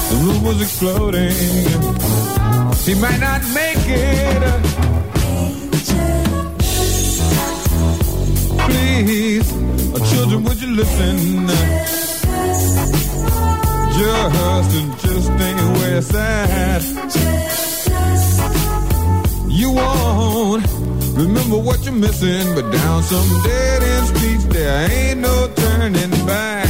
The 0.10 0.18
room 0.24 0.44
was 0.44 0.60
exploding. 0.62 1.32
He 2.88 2.94
might 3.00 3.22
not 3.28 3.42
make 3.60 3.86
it. 3.88 4.93
Please, 8.94 9.52
uh, 9.52 10.00
children, 10.12 10.44
would 10.44 10.62
you 10.62 10.68
listen? 10.68 11.48
Just 13.98 14.76
and 14.78 15.00
just 15.00 15.32
ain't 15.32 15.78
where 15.78 15.98
it's 15.98 16.14
at. 16.14 16.84
You 19.50 19.72
won't 19.72 20.68
remember 21.18 21.58
what 21.58 21.84
you're 21.84 21.96
missing, 21.96 22.54
but 22.54 22.72
down 22.72 23.02
some 23.02 23.44
dead 23.44 23.82
end 23.82 24.16
streets 24.16 24.46
there 24.46 24.92
ain't 24.92 25.22
no 25.22 25.52
turning 25.56 26.12
back. 26.28 26.63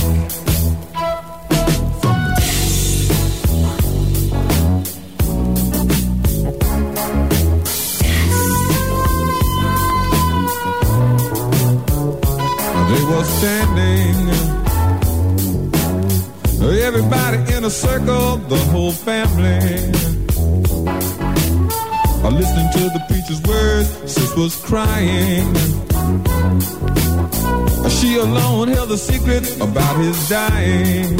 Standing, 13.43 14.15
everybody 16.79 17.39
in 17.53 17.65
a 17.65 17.69
circle, 17.69 18.37
the 18.37 18.57
whole 18.71 18.93
family. 18.93 19.59
Are 22.23 22.31
listening 22.31 22.69
to 22.77 22.83
the 22.95 23.01
preacher's 23.09 23.41
words, 23.41 23.89
sis 24.13 24.33
was 24.37 24.55
crying. 24.55 25.53
She 27.97 28.15
alone 28.15 28.69
held 28.69 28.87
the 28.87 28.97
secret 28.97 29.43
about 29.59 29.97
his 29.97 30.29
dying. 30.29 31.17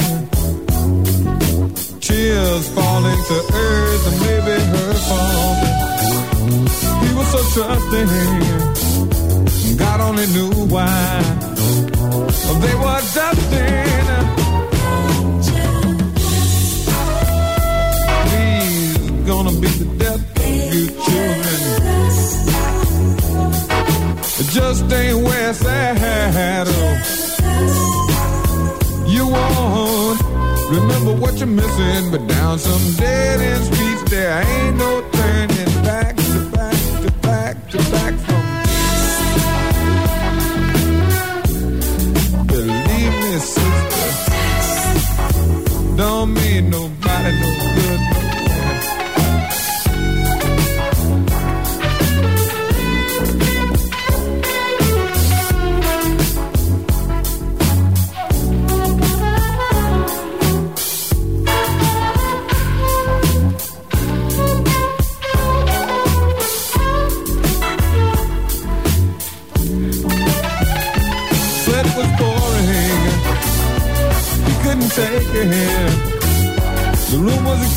Tears 1.99 2.69
falling 2.73 3.21
to 3.29 3.37
earth 3.65 4.07
and 4.09 4.17
maybe 4.25 4.55
her 4.71 4.93
fault. 5.09 5.59
He 7.03 7.09
was 7.17 7.27
so 7.35 7.41
trusting. 7.53 8.09
God 9.77 9.99
only 9.99 10.27
knew 10.27 10.51
why. 10.73 11.52
They 12.63 12.75
were 12.75 13.01
gonna 19.25 19.51
be 19.59 19.67
the 19.67 19.85
death 19.97 20.21
of 20.37 20.73
you 20.73 20.87
children. 21.05 21.59
It 24.39 24.47
just 24.51 24.87
ain't. 24.91 26.67
Oh. 26.67 27.23
You 29.07 29.27
won't 29.27 30.21
remember 30.69 31.13
what 31.21 31.37
you're 31.37 31.47
missing, 31.47 32.11
but 32.11 32.27
down 32.27 32.59
some 32.59 32.95
dead 32.95 33.39
end 33.39 33.63
streets 33.65 34.03
there 34.09 34.41
ain't 34.41 34.77
no 34.77 35.01
turning 35.11 35.83
back 35.83 36.15
to 36.15 36.49
back 36.51 36.75
to 37.01 37.11
back 37.21 37.69
to 37.69 37.77
back 37.91 38.32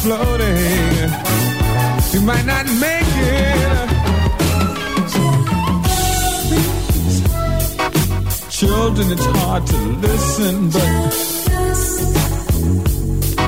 exploding. 0.06 1.10
He 2.12 2.18
might 2.24 2.46
not 2.46 2.66
make 2.80 3.16
it. 3.16 3.90
Children, 8.50 9.12
it's 9.12 9.26
hard 9.26 9.66
to 9.66 9.76
listen, 9.76 10.70
but 10.70 11.12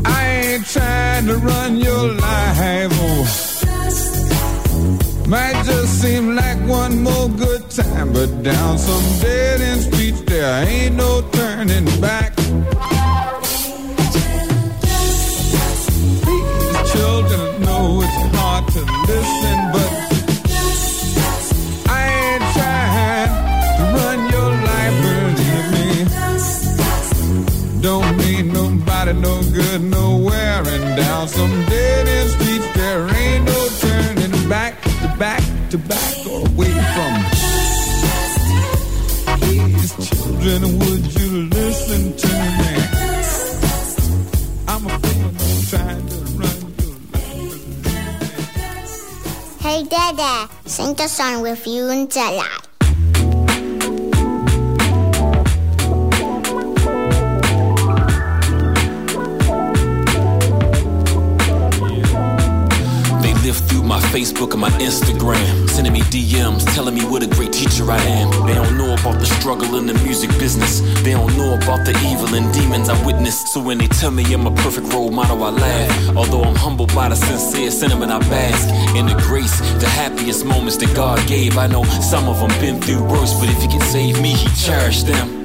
I 0.04 0.26
ain't 0.26 0.66
trying 0.66 1.26
to 1.28 1.36
run 1.36 1.76
your 1.76 2.14
life. 2.14 2.90
Oh. 2.92 3.24
Might 5.28 5.64
just 5.64 6.02
seem 6.02 6.34
like 6.34 6.58
one 6.66 7.02
more 7.02 7.28
good 7.28 7.70
time, 7.70 8.12
but 8.12 8.42
down 8.42 8.78
some 8.78 9.20
dead 9.20 9.60
end 9.60 9.82
streets 9.82 10.20
there 10.22 10.66
ain't 10.66 10.96
no 10.96 11.22
turning 11.30 11.84
back. 12.00 12.37
Dada, 50.18 50.50
sing 50.66 50.94
the 50.94 51.06
song 51.06 51.42
with 51.42 51.64
you 51.64 51.90
and 51.90 52.10
July. 52.10 52.44
They 63.22 63.32
live 63.46 63.58
through 63.68 63.84
my 63.84 64.00
Facebook 64.10 64.54
and 64.54 64.60
my 64.60 64.70
Instagram, 64.80 65.67
DMs, 66.10 66.64
telling 66.74 66.94
me 66.94 67.04
what 67.04 67.22
a 67.22 67.26
great 67.26 67.52
teacher 67.52 67.90
I 67.90 67.98
am. 67.98 68.46
They 68.46 68.54
don't 68.54 68.76
know 68.76 68.94
about 68.94 69.20
the 69.20 69.26
struggle 69.26 69.76
in 69.76 69.86
the 69.86 69.94
music 70.04 70.30
business. 70.38 70.80
They 71.02 71.12
don't 71.12 71.36
know 71.36 71.54
about 71.54 71.84
the 71.84 71.92
evil 72.10 72.34
and 72.34 72.52
demons 72.52 72.88
I 72.88 72.96
witnessed. 73.04 73.48
So 73.48 73.60
when 73.60 73.78
they 73.78 73.88
tell 73.88 74.10
me 74.10 74.24
I'm 74.32 74.46
a 74.46 74.54
perfect 74.54 74.92
role 74.92 75.10
model, 75.10 75.42
I 75.44 75.50
laugh. 75.50 76.16
Although 76.16 76.42
I'm 76.42 76.56
humbled 76.56 76.94
by 76.94 77.08
the 77.08 77.16
sincere 77.16 77.70
sentiment, 77.70 78.10
I 78.10 78.18
bask 78.30 78.68
in 78.96 79.06
the 79.06 79.14
grace, 79.22 79.60
the 79.80 79.88
happiest 79.88 80.44
moments 80.44 80.76
that 80.78 80.94
God 80.94 81.18
gave. 81.28 81.58
I 81.58 81.66
know 81.66 81.84
some 81.84 82.28
of 82.28 82.38
them 82.40 82.60
been 82.60 82.80
through 82.80 83.04
worse, 83.04 83.38
but 83.38 83.48
if 83.48 83.60
He 83.62 83.68
can 83.68 83.82
save 83.82 84.20
me, 84.20 84.32
He 84.32 84.48
cherished 84.56 85.06
them. 85.06 85.37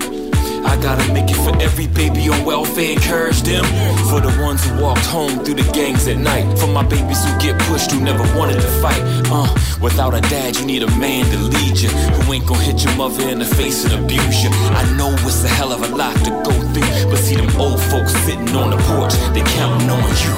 I 0.73 0.81
gotta 0.81 1.13
make 1.13 1.29
it 1.29 1.35
for 1.35 1.55
every 1.61 1.85
baby 1.85 2.29
on 2.29 2.45
welfare, 2.45 2.93
encourage 2.93 3.43
them. 3.43 3.63
For 4.09 4.19
the 4.19 4.35
ones 4.41 4.65
who 4.65 4.81
walked 4.81 5.05
home 5.05 5.45
through 5.45 5.61
the 5.61 5.71
gangs 5.71 6.07
at 6.07 6.17
night. 6.17 6.57
For 6.57 6.65
my 6.65 6.81
babies 6.81 7.23
who 7.23 7.31
get 7.39 7.59
pushed, 7.69 7.91
who 7.91 8.01
never 8.01 8.23
wanted 8.35 8.55
to 8.59 8.67
fight. 8.81 8.99
Uh, 9.29 9.53
without 9.79 10.15
a 10.15 10.21
dad, 10.21 10.57
you 10.57 10.65
need 10.65 10.81
a 10.81 10.89
man 10.97 11.25
to 11.25 11.37
lead 11.37 11.77
you. 11.79 11.89
Who 11.89 12.33
ain't 12.33 12.47
gonna 12.47 12.63
hit 12.63 12.83
your 12.83 12.95
mother 12.95 13.29
in 13.29 13.37
the 13.37 13.45
face 13.45 13.85
and 13.85 13.93
abuse 14.03 14.43
you. 14.43 14.49
I 14.51 14.83
know 14.97 15.13
it's 15.29 15.43
a 15.43 15.47
hell 15.47 15.71
of 15.71 15.83
a 15.83 15.95
lot 15.95 16.15
to 16.25 16.31
go 16.31 16.53
through. 16.73 17.11
But 17.11 17.19
see 17.19 17.35
them 17.35 17.55
old 17.61 17.79
folks 17.79 18.11
sitting 18.25 18.49
on 18.55 18.71
the 18.71 18.77
porch, 18.89 19.13
they 19.35 19.43
counting 19.53 19.87
on 19.91 20.09
you. 20.25 20.33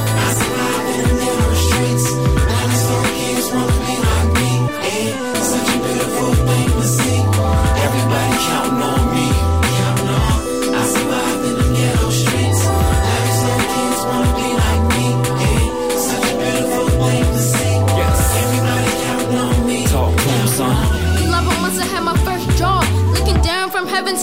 Everybody 3.56 3.95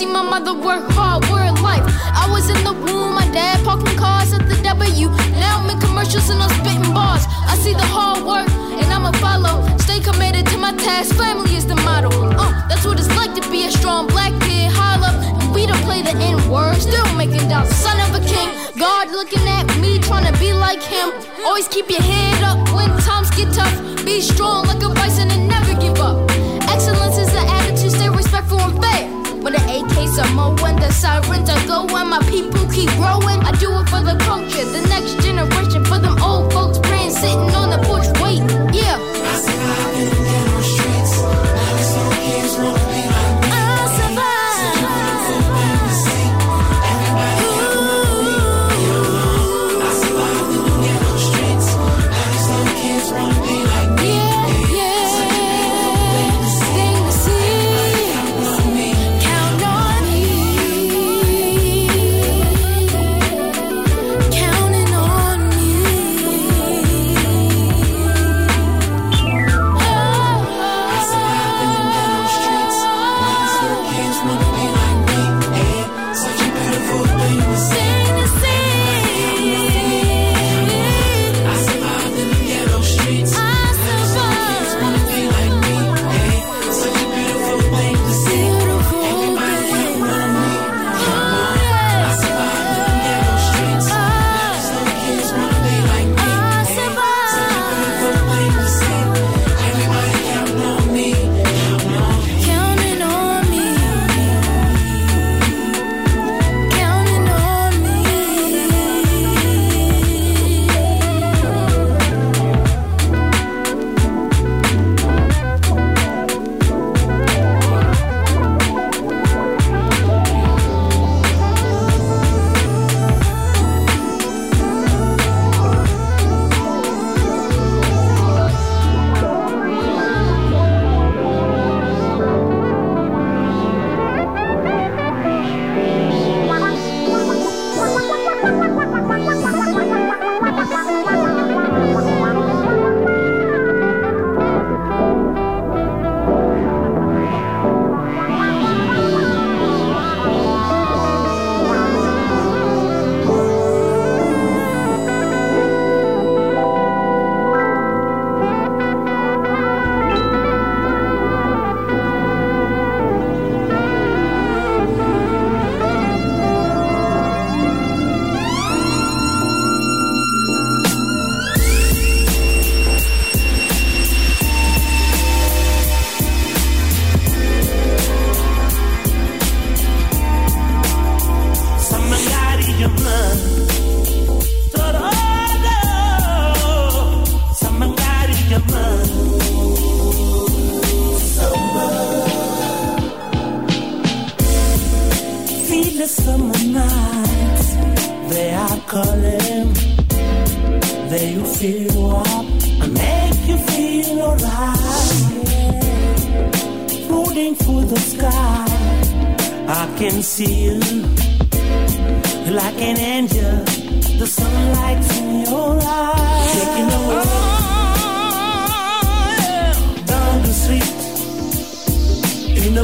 see 0.03 0.13
my 0.13 0.23
mother 0.23 0.55
work 0.55 0.85
hard, 0.91 1.23
word 1.31 1.61
life. 1.61 1.85
I 2.23 2.27
was 2.31 2.51
in 2.51 2.61
the 2.65 2.73
womb, 2.73 3.15
my 3.15 3.29
dad 3.31 3.65
parking 3.65 3.97
cars 3.97 4.33
at 4.33 4.49
the 4.49 4.57
W. 4.63 5.09
Now 5.39 5.61
I'm 5.61 5.71
in 5.71 5.79
commercials 5.81 6.29
and 6.31 6.43
I'm 6.43 6.51
spitting 6.59 6.93
bars. 6.93 7.25
I 7.53 7.55
see 7.63 7.75
the 7.75 7.89
hard 7.95 8.25
work 8.25 8.49
and 8.81 8.89
I'ma 8.93 9.13
follow. 9.25 9.55
Stay 9.79 10.01
committed 10.01 10.47
to 10.47 10.57
my 10.59 10.73
task, 10.77 11.15
family 11.15 11.55
is 11.55 11.67
the 11.67 11.77
motto. 11.87 12.11
Uh, 12.11 12.51
that's 12.69 12.85
what 12.85 12.99
it's 12.99 13.15
like 13.17 13.35
to 13.41 13.45
be 13.51 13.67
a 13.67 13.71
strong 13.71 14.07
black 14.09 14.33
kid. 14.43 14.71
Holla, 14.73 15.11
we 15.55 15.67
don't 15.67 15.83
play 15.89 16.03
the 16.03 16.15
N 16.19 16.39
word, 16.51 16.77
still 16.77 17.09
making 17.15 17.47
dollars. 17.49 17.75
Son 17.77 17.99
of 18.07 18.11
a 18.21 18.23
king, 18.27 18.49
God 18.79 19.11
looking 19.11 19.47
at 19.59 19.67
me, 19.79 19.99
trying 20.01 20.27
to 20.31 20.35
be 20.41 20.53
like 20.53 20.83
him. 20.83 21.09
Always 21.47 21.69
keep 21.69 21.89
your 21.89 22.03
head 22.03 22.43
up 22.43 22.59
when 22.75 22.91
times 23.07 23.31
get 23.31 23.53
tough. 23.55 23.75
Be 24.05 24.21
strong 24.21 24.67
like 24.67 24.83
a 24.83 24.91
bison 24.95 25.31
and 25.31 25.47
never 25.47 25.75
give 25.81 25.99
up. 26.01 26.17
Excellence 26.75 27.19
is 27.19 27.31
the 27.33 27.45
attitude, 27.59 27.93
stay 27.93 28.09
respectful 28.09 28.59
and 28.59 28.75
fair. 28.83 29.22
When 29.53 29.61
the 29.61 29.73
AKs 29.73 30.25
are 30.25 30.35
more, 30.35 30.55
when 30.63 30.77
the 30.77 30.91
sirens 30.91 31.51
are 31.51 31.67
going, 31.67 32.09
my 32.09 32.21
people 32.31 32.67
keep 32.71 32.89
growing. 32.93 33.39
I 33.45 33.53
do 33.61 33.71
it 33.81 33.89
for 33.91 34.01
the 34.01 34.17
culture, 34.25 34.65
the 34.65 34.81
next 34.89 35.23
generation, 35.23 35.85
for 35.85 35.99
them 35.99 36.17
old 36.23 36.51
folks 36.55 36.79
praying, 36.79 37.11
sitting 37.11 37.55
on 37.55 37.69
the 37.69 37.77
porch, 37.85 38.07
wait, 38.23 38.41
yeah. 38.75 40.22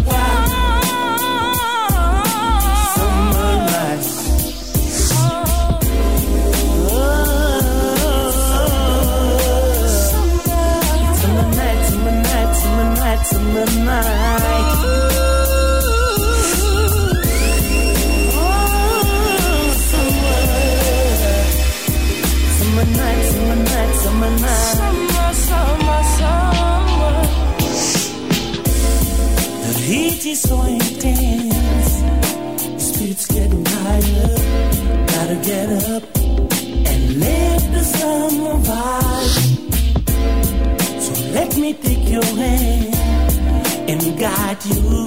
Wow. 0.06 0.47
got 44.28 44.66
you. 44.66 45.06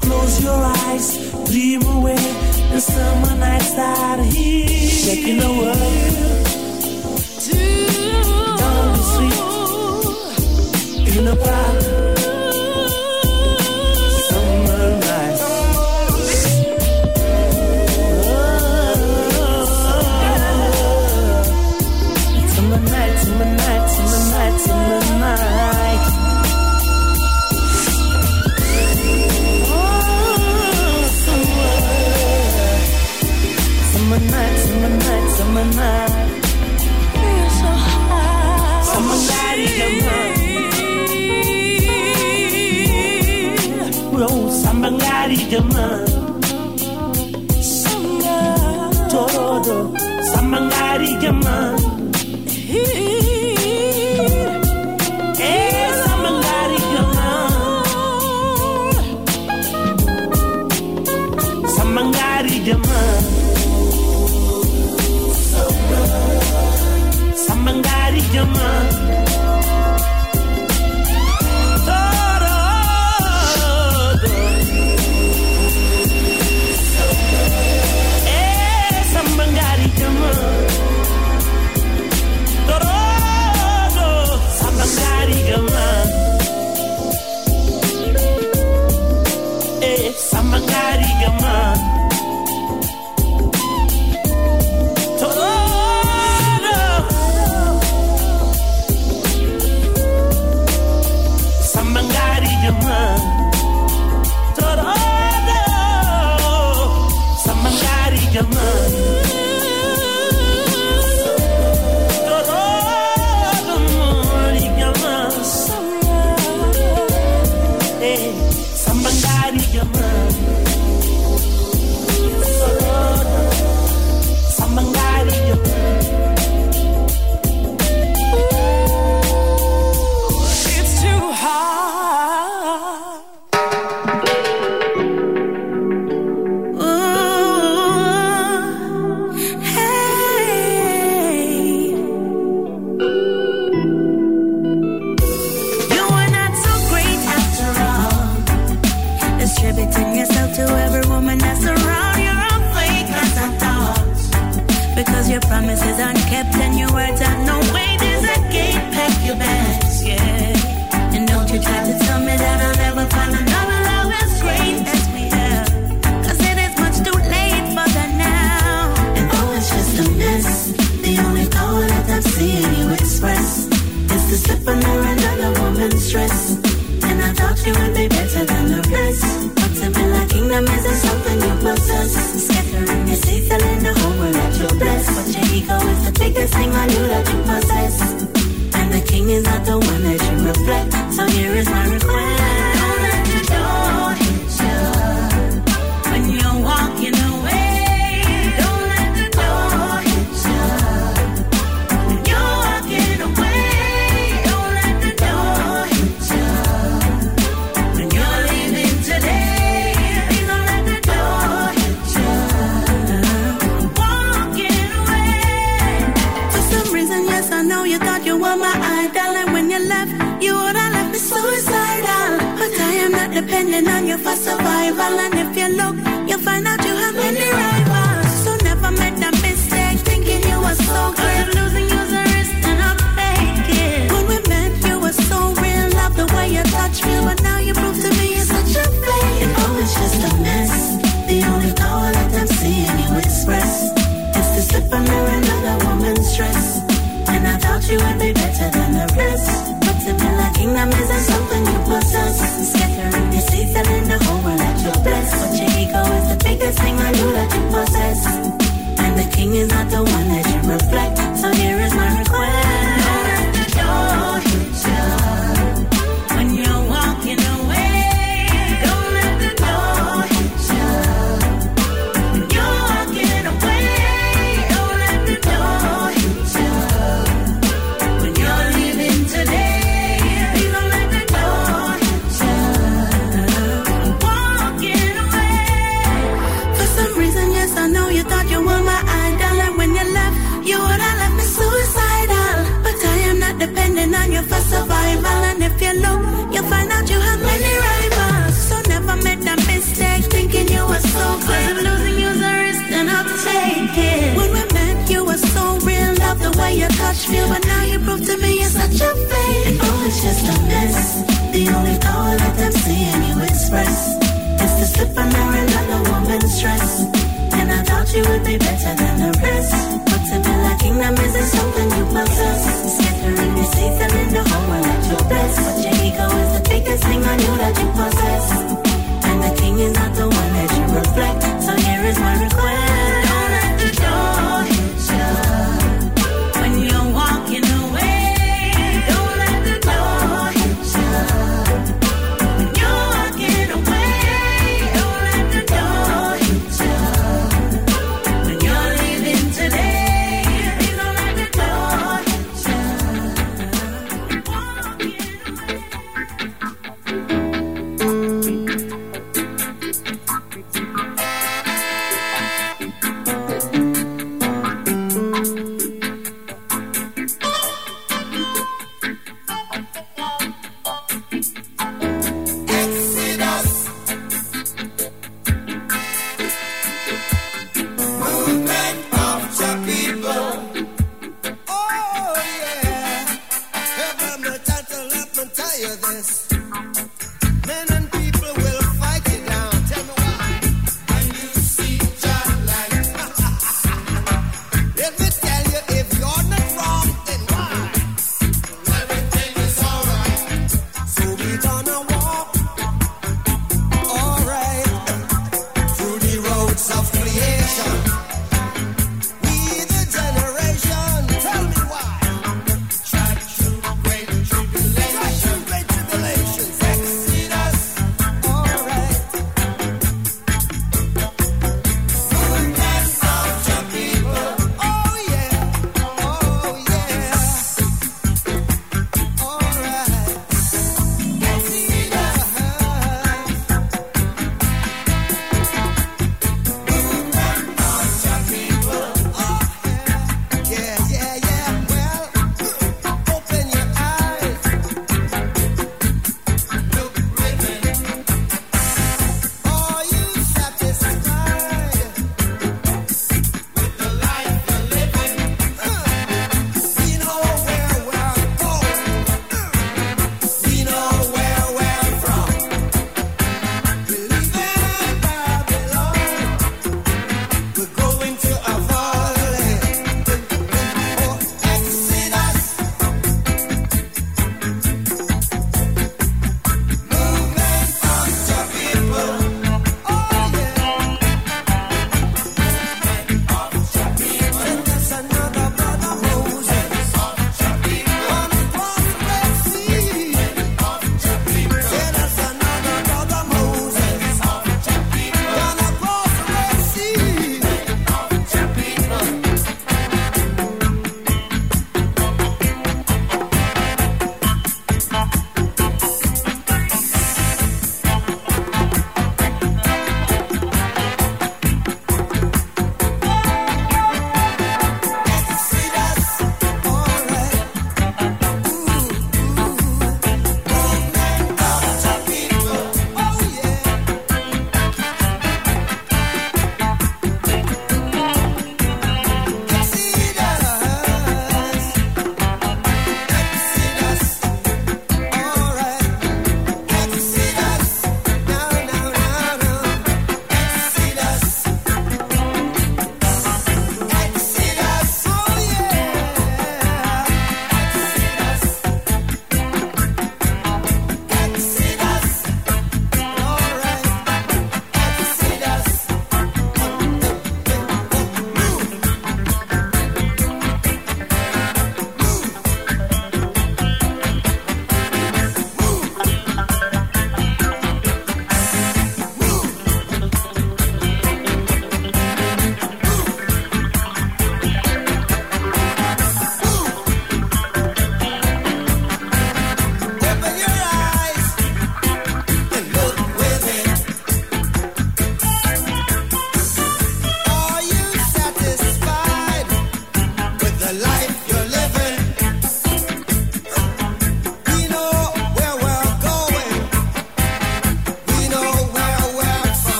Close 0.00 0.42
your 0.42 0.60
eyes, 0.84 1.06
dream 1.50 1.82
away 1.96 2.24
the 2.72 2.80
summer 2.80 3.34
nights 3.36 3.72
that 3.74 4.18
are 4.18 4.24
here. 4.24 4.88
Shaking 5.02 5.38
the 5.44 5.52
world 5.60 6.46
to 7.44 7.58
down 8.60 8.86
the 8.96 9.02
sweet 9.12 9.38
in 11.18 11.24
a 11.28 11.36
problem. 11.36 12.11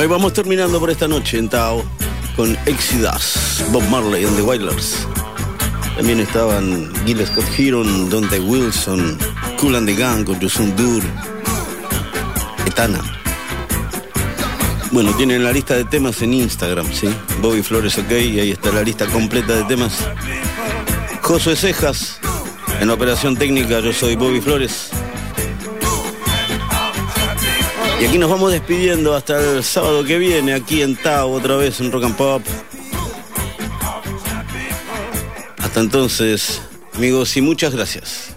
Ahí 0.00 0.06
vamos 0.06 0.32
terminando 0.32 0.80
por 0.80 0.88
esta 0.88 1.06
noche 1.06 1.36
en 1.36 1.50
Tao 1.50 1.84
con 2.34 2.56
Exodus, 2.64 3.62
Bob 3.70 3.82
Marley 3.90 4.24
and 4.24 4.34
the 4.34 4.40
Wailers. 4.40 5.06
También 5.94 6.20
estaban 6.20 6.90
Gil 7.04 7.26
Scott 7.26 7.44
Heron, 7.58 8.08
Dante 8.08 8.40
Wilson, 8.40 9.18
Cool 9.60 9.76
and 9.76 9.86
the 9.86 9.94
Gang 9.94 10.24
con 10.24 10.38
Dur, 10.38 11.02
Etana. 12.64 13.02
Bueno, 14.90 15.12
tienen 15.16 15.44
la 15.44 15.52
lista 15.52 15.76
de 15.76 15.84
temas 15.84 16.22
en 16.22 16.32
Instagram, 16.32 16.90
¿sí? 16.94 17.10
Bobby 17.42 17.62
Flores 17.62 17.98
OK, 17.98 18.10
ahí 18.10 18.52
está 18.52 18.72
la 18.72 18.82
lista 18.82 19.04
completa 19.04 19.54
de 19.54 19.64
temas. 19.64 19.98
Josué 21.20 21.56
Cejas, 21.56 22.20
en 22.80 22.88
operación 22.88 23.36
técnica 23.36 23.80
yo 23.80 23.92
soy 23.92 24.16
Bobby 24.16 24.40
Flores. 24.40 24.89
Y 28.00 28.06
aquí 28.06 28.16
nos 28.16 28.30
vamos 28.30 28.50
despidiendo 28.50 29.14
hasta 29.14 29.38
el 29.38 29.62
sábado 29.62 30.02
que 30.02 30.16
viene, 30.16 30.54
aquí 30.54 30.80
en 30.80 30.96
Tao, 30.96 31.32
otra 31.32 31.56
vez 31.56 31.80
en 31.80 31.92
Rock 31.92 32.04
and 32.04 32.16
Pop. 32.16 32.42
Hasta 35.58 35.80
entonces, 35.80 36.62
amigos, 36.94 37.36
y 37.36 37.42
muchas 37.42 37.74
gracias. 37.74 38.29